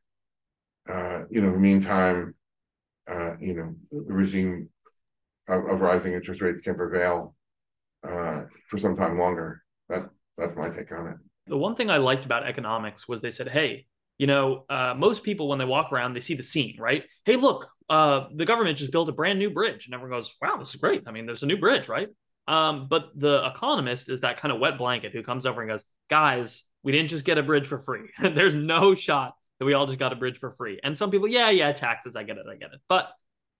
[0.87, 2.35] uh, you know, in the meantime,
[3.07, 4.69] uh, you know, the regime
[5.47, 7.35] of, of rising interest rates can prevail
[8.03, 9.63] uh, for some time longer.
[9.89, 11.17] That that's my take on it.
[11.47, 13.87] The one thing I liked about economics was they said, "Hey,
[14.17, 17.03] you know, uh, most people when they walk around, they see the scene, right?
[17.25, 20.57] Hey, look, uh, the government just built a brand new bridge, and everyone goes, "Wow,
[20.57, 22.09] this is great." I mean, there's a new bridge, right?
[22.47, 25.83] Um, but the economist is that kind of wet blanket who comes over and goes,
[26.09, 28.09] "Guys, we didn't just get a bridge for free.
[28.21, 31.27] there's no shot that we all just got a bridge for free." And some people,
[31.27, 33.09] yeah, yeah, taxes, I get it, I get it, but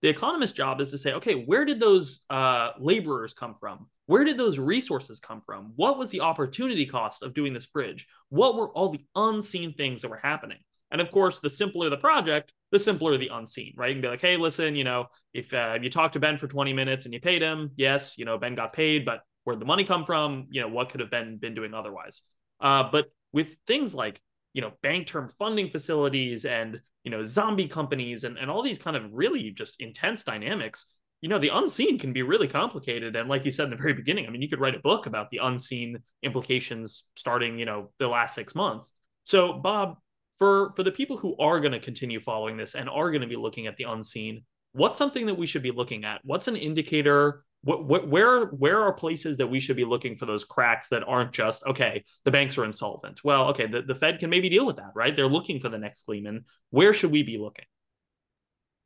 [0.03, 3.87] the economist's job is to say, okay, where did those uh, laborers come from?
[4.05, 5.71] Where did those resources come from?
[5.77, 8.05] What was the opportunity cost of doing this bridge?
[8.27, 10.57] What were all the unseen things that were happening?
[10.91, 13.87] And of course, the simpler the project, the simpler the unseen, right?
[13.87, 16.49] You can be like, hey, listen, you know, if uh, you talk to Ben for
[16.49, 19.65] 20 minutes and you paid him, yes, you know, Ben got paid, but where'd the
[19.65, 20.47] money come from?
[20.51, 22.23] You know, what could have Ben been doing otherwise?
[22.59, 24.21] Uh, but with things like,
[24.53, 28.79] you know, bank term funding facilities and you know zombie companies and, and all these
[28.79, 30.85] kind of really just intense dynamics
[31.19, 33.15] you know the unseen can be really complicated.
[33.15, 35.05] And like you said in the very beginning i mean you could write a book
[35.05, 38.91] about the unseen implications starting you know the last six months.
[39.23, 39.97] So bob
[40.37, 43.27] for for the people who are going to continue following this and are going to
[43.27, 44.43] be looking at the unseen
[44.73, 46.19] what's something that we should be looking at?
[46.23, 50.43] What's an indicator what, where where are places that we should be looking for those
[50.43, 53.23] cracks that aren't just okay the banks are insolvent.
[53.23, 55.15] Well okay the, the fed can maybe deal with that right?
[55.15, 56.45] They're looking for the next lehman.
[56.71, 57.65] Where should we be looking?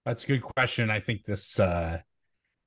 [0.05, 0.89] That's a good question.
[0.89, 1.99] I think this uh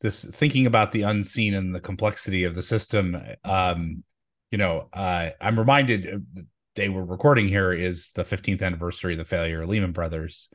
[0.00, 4.02] this thinking about the unseen and the complexity of the system um
[4.50, 9.12] you know uh i'm reminded uh, the day we're recording here is the 15th anniversary
[9.12, 10.48] of the failure of lehman brothers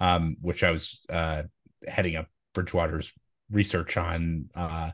[0.00, 1.42] um which i was uh
[1.86, 3.12] heading up bridgewater's
[3.50, 4.90] research on uh,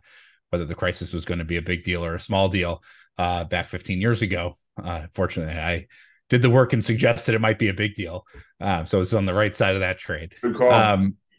[0.51, 2.83] whether the crisis was going to be a big deal or a small deal
[3.19, 4.59] uh, back 15 years ago.
[4.83, 5.87] Uh, fortunately, I
[6.29, 8.27] did the work and suggested it might be a big deal.
[8.61, 10.35] Um, so it's on the right side of that trade.
[10.71, 11.17] Um,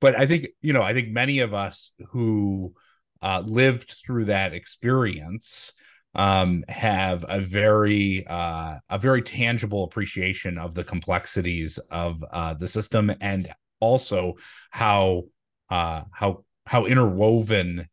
[0.00, 2.74] but I think, you know, I think many of us who
[3.22, 5.72] uh, lived through that experience
[6.14, 12.66] um, have a very uh, a very tangible appreciation of the complexities of uh, the
[12.66, 14.34] system and also
[14.70, 15.24] how
[15.70, 17.88] uh, how how interwoven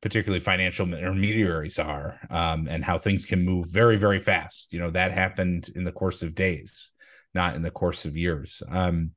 [0.00, 4.72] particularly financial intermediaries are um, and how things can move very very fast.
[4.72, 6.92] You know that happened in the course of days
[7.34, 8.62] not in the course of years.
[8.68, 9.12] Um,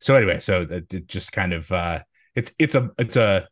[0.00, 2.00] so anyway so that it just kind of uh,
[2.34, 3.48] it's it's a it's a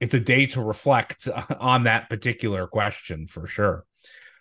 [0.00, 1.28] it's a day to reflect
[1.60, 3.84] on that particular question for sure.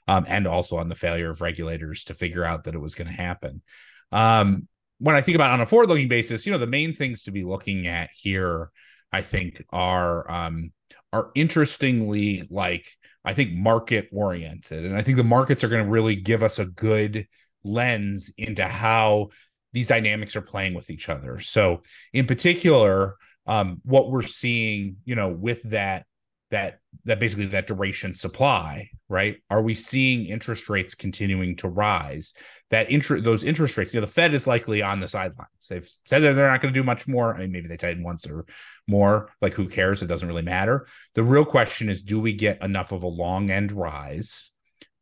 [0.07, 3.07] Um, and also on the failure of regulators to figure out that it was going
[3.07, 3.63] to happen.
[4.11, 4.67] Um,
[4.99, 7.31] when I think about on a forward looking basis, you know, the main things to
[7.31, 8.71] be looking at here,
[9.11, 10.71] I think, are um,
[11.11, 12.87] are interestingly like
[13.23, 16.59] I think market oriented, and I think the markets are going to really give us
[16.59, 17.27] a good
[17.63, 19.29] lens into how
[19.73, 21.39] these dynamics are playing with each other.
[21.39, 21.81] So,
[22.13, 23.15] in particular,
[23.47, 26.05] um, what we're seeing, you know, with that
[26.51, 29.37] that that basically that duration supply right?
[29.49, 32.33] Are we seeing interest rates continuing to rise?
[32.71, 35.49] That interest those interest rates you know the fed is likely on the sidelines.
[35.69, 37.35] They've said that they're not going to do much more.
[37.35, 38.45] I mean maybe they tighten once or
[38.87, 39.29] more.
[39.41, 40.01] Like who cares?
[40.01, 40.87] It doesn't really matter.
[41.13, 44.51] The real question is do we get enough of a long end rise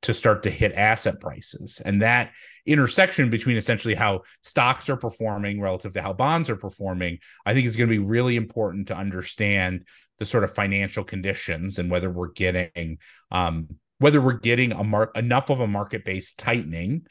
[0.02, 1.82] to start to hit asset prices?
[1.84, 2.32] And that
[2.66, 7.66] intersection between essentially how stocks are performing relative to how bonds are performing i think
[7.66, 9.84] is going to be really important to understand
[10.24, 12.98] the sort of financial conditions and whether we're getting
[13.32, 13.68] um,
[14.00, 17.06] whether we're getting a mark enough of a market based tightening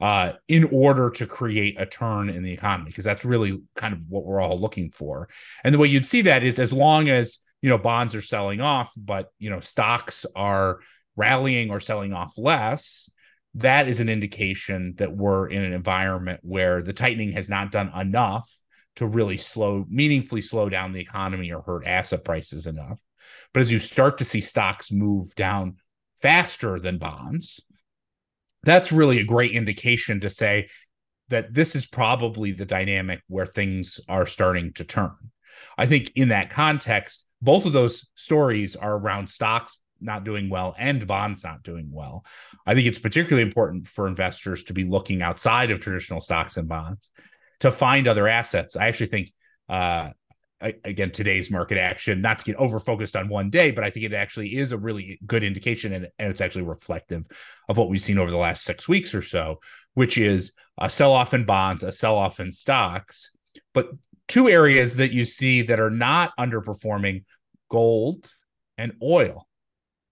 [0.00, 4.00] uh, in order to create a turn in the economy because that's really kind of
[4.10, 5.28] what we're all looking for.
[5.64, 8.60] And the way you'd see that is as long as you know bonds are selling
[8.60, 10.78] off but you know stocks are
[11.16, 13.10] rallying or selling off less
[13.54, 17.90] that is an indication that we're in an environment where the tightening has not done
[17.98, 18.48] enough
[18.98, 23.00] to really slow meaningfully slow down the economy or hurt asset prices enough.
[23.52, 25.76] But as you start to see stocks move down
[26.20, 27.60] faster than bonds
[28.62, 30.68] that's really a great indication to say
[31.28, 35.14] that this is probably the dynamic where things are starting to turn.
[35.76, 40.74] I think in that context both of those stories are around stocks not doing well
[40.76, 42.24] and bonds not doing well.
[42.66, 46.68] I think it's particularly important for investors to be looking outside of traditional stocks and
[46.68, 47.10] bonds
[47.60, 48.76] to find other assets.
[48.76, 49.32] I actually think,
[49.68, 50.10] uh,
[50.60, 54.06] again, today's market action, not to get over focused on one day, but I think
[54.06, 57.24] it actually is a really good indication and, and it's actually reflective
[57.68, 59.60] of what we've seen over the last six weeks or so,
[59.94, 63.30] which is a sell off in bonds, a sell off in stocks.
[63.72, 63.90] But
[64.26, 67.24] two areas that you see that are not underperforming
[67.70, 68.32] gold
[68.76, 69.46] and oil,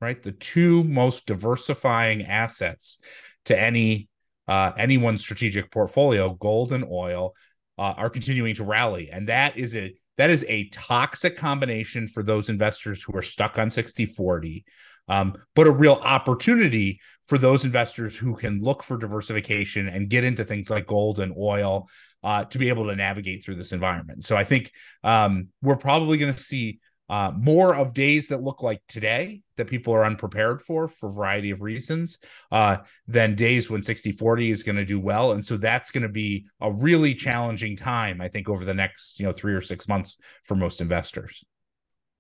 [0.00, 0.20] right?
[0.22, 2.98] The two most diversifying assets
[3.46, 4.08] to any
[4.48, 7.34] uh, anyone's strategic portfolio, gold and oil,
[7.78, 12.22] uh, are continuing to rally, and that is a that is a toxic combination for
[12.22, 14.64] those investors who are stuck on 60 40
[15.08, 20.24] um, but a real opportunity for those investors who can look for diversification and get
[20.24, 21.88] into things like gold and oil
[22.22, 24.24] uh, to be able to navigate through this environment.
[24.24, 24.72] So i think
[25.04, 29.68] um, we're probably going to see uh, more of days that look like today that
[29.68, 32.18] people are unprepared for for a variety of reasons
[32.50, 35.32] uh, than days when 60 40 is going to do well.
[35.32, 39.18] And so that's going to be a really challenging time i think over the next
[39.20, 41.44] you know three or six months for most investors.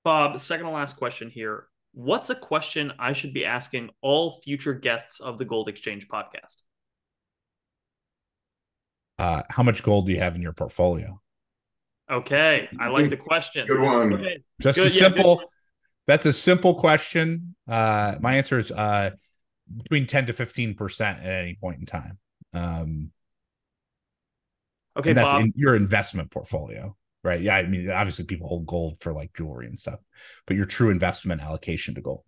[0.04, 1.66] Bob second to last question here.
[1.92, 6.62] What's a question i should be asking all future guests of the gold exchange podcast?
[9.18, 11.20] Uh, how much gold do you have in your portfolio
[12.10, 13.66] Okay, I like the question.
[13.66, 14.12] Good one.
[14.14, 14.38] Okay.
[14.60, 15.38] Just good, a simple.
[15.40, 15.46] Yeah,
[16.06, 17.56] that's a simple question.
[17.68, 19.10] Uh, my answer is uh,
[19.76, 22.18] between ten to fifteen percent at any point in time.
[22.54, 23.10] Um,
[24.96, 25.42] okay, that's Bob.
[25.42, 27.40] in your investment portfolio, right?
[27.40, 29.98] Yeah, I mean, obviously people hold gold for like jewelry and stuff,
[30.46, 32.22] but your true investment allocation to gold.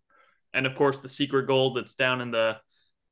[0.52, 2.56] And of course, the secret gold that's down in the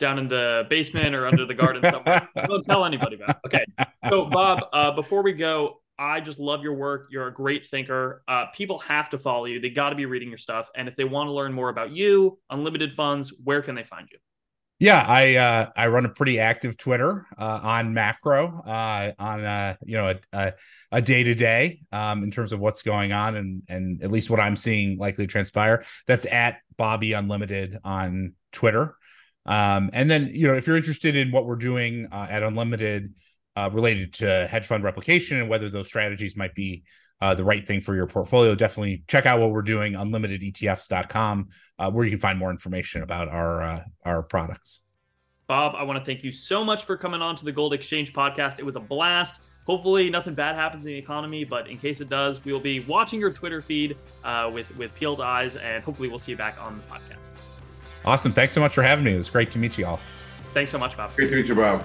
[0.00, 2.28] down in the basement or under the garden somewhere.
[2.46, 3.30] Don't tell anybody about.
[3.30, 3.36] It.
[3.46, 3.64] Okay,
[4.10, 7.08] so Bob, uh, before we go, I just love your work.
[7.10, 8.22] You're a great thinker.
[8.28, 9.60] Uh, people have to follow you.
[9.60, 10.68] They got to be reading your stuff.
[10.74, 14.08] And if they want to learn more about you, unlimited funds, where can they find
[14.10, 14.18] you?
[14.78, 19.76] Yeah, I uh, I run a pretty active Twitter uh, on macro uh, on uh,
[19.86, 20.14] you know
[20.92, 24.38] a day to day in terms of what's going on and and at least what
[24.38, 25.82] I'm seeing likely transpire.
[26.06, 28.96] That's at BobEUnlimited on Twitter.
[29.46, 33.14] Um, and then you know if you're interested in what we're doing uh, at Unlimited
[33.56, 36.84] uh, related to hedge fund replication and whether those strategies might be
[37.20, 41.48] uh, the right thing for your portfolio, definitely check out what we're doing, unlimitedetfs.com,
[41.78, 44.80] uh, where you can find more information about our uh, our products.
[45.46, 48.12] Bob, I want to thank you so much for coming on to the Gold Exchange
[48.12, 48.58] podcast.
[48.58, 49.40] It was a blast.
[49.66, 52.80] Hopefully, nothing bad happens in the economy, but in case it does, we will be
[52.80, 56.60] watching your Twitter feed uh, with with peeled eyes, and hopefully, we'll see you back
[56.60, 57.30] on the podcast.
[58.04, 58.32] Awesome!
[58.32, 59.14] Thanks so much for having me.
[59.14, 60.00] It was great to meet you all.
[60.52, 61.14] Thanks so much, Bob.
[61.16, 61.84] Great to meet you, Bob.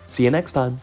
[0.08, 0.82] See you next time.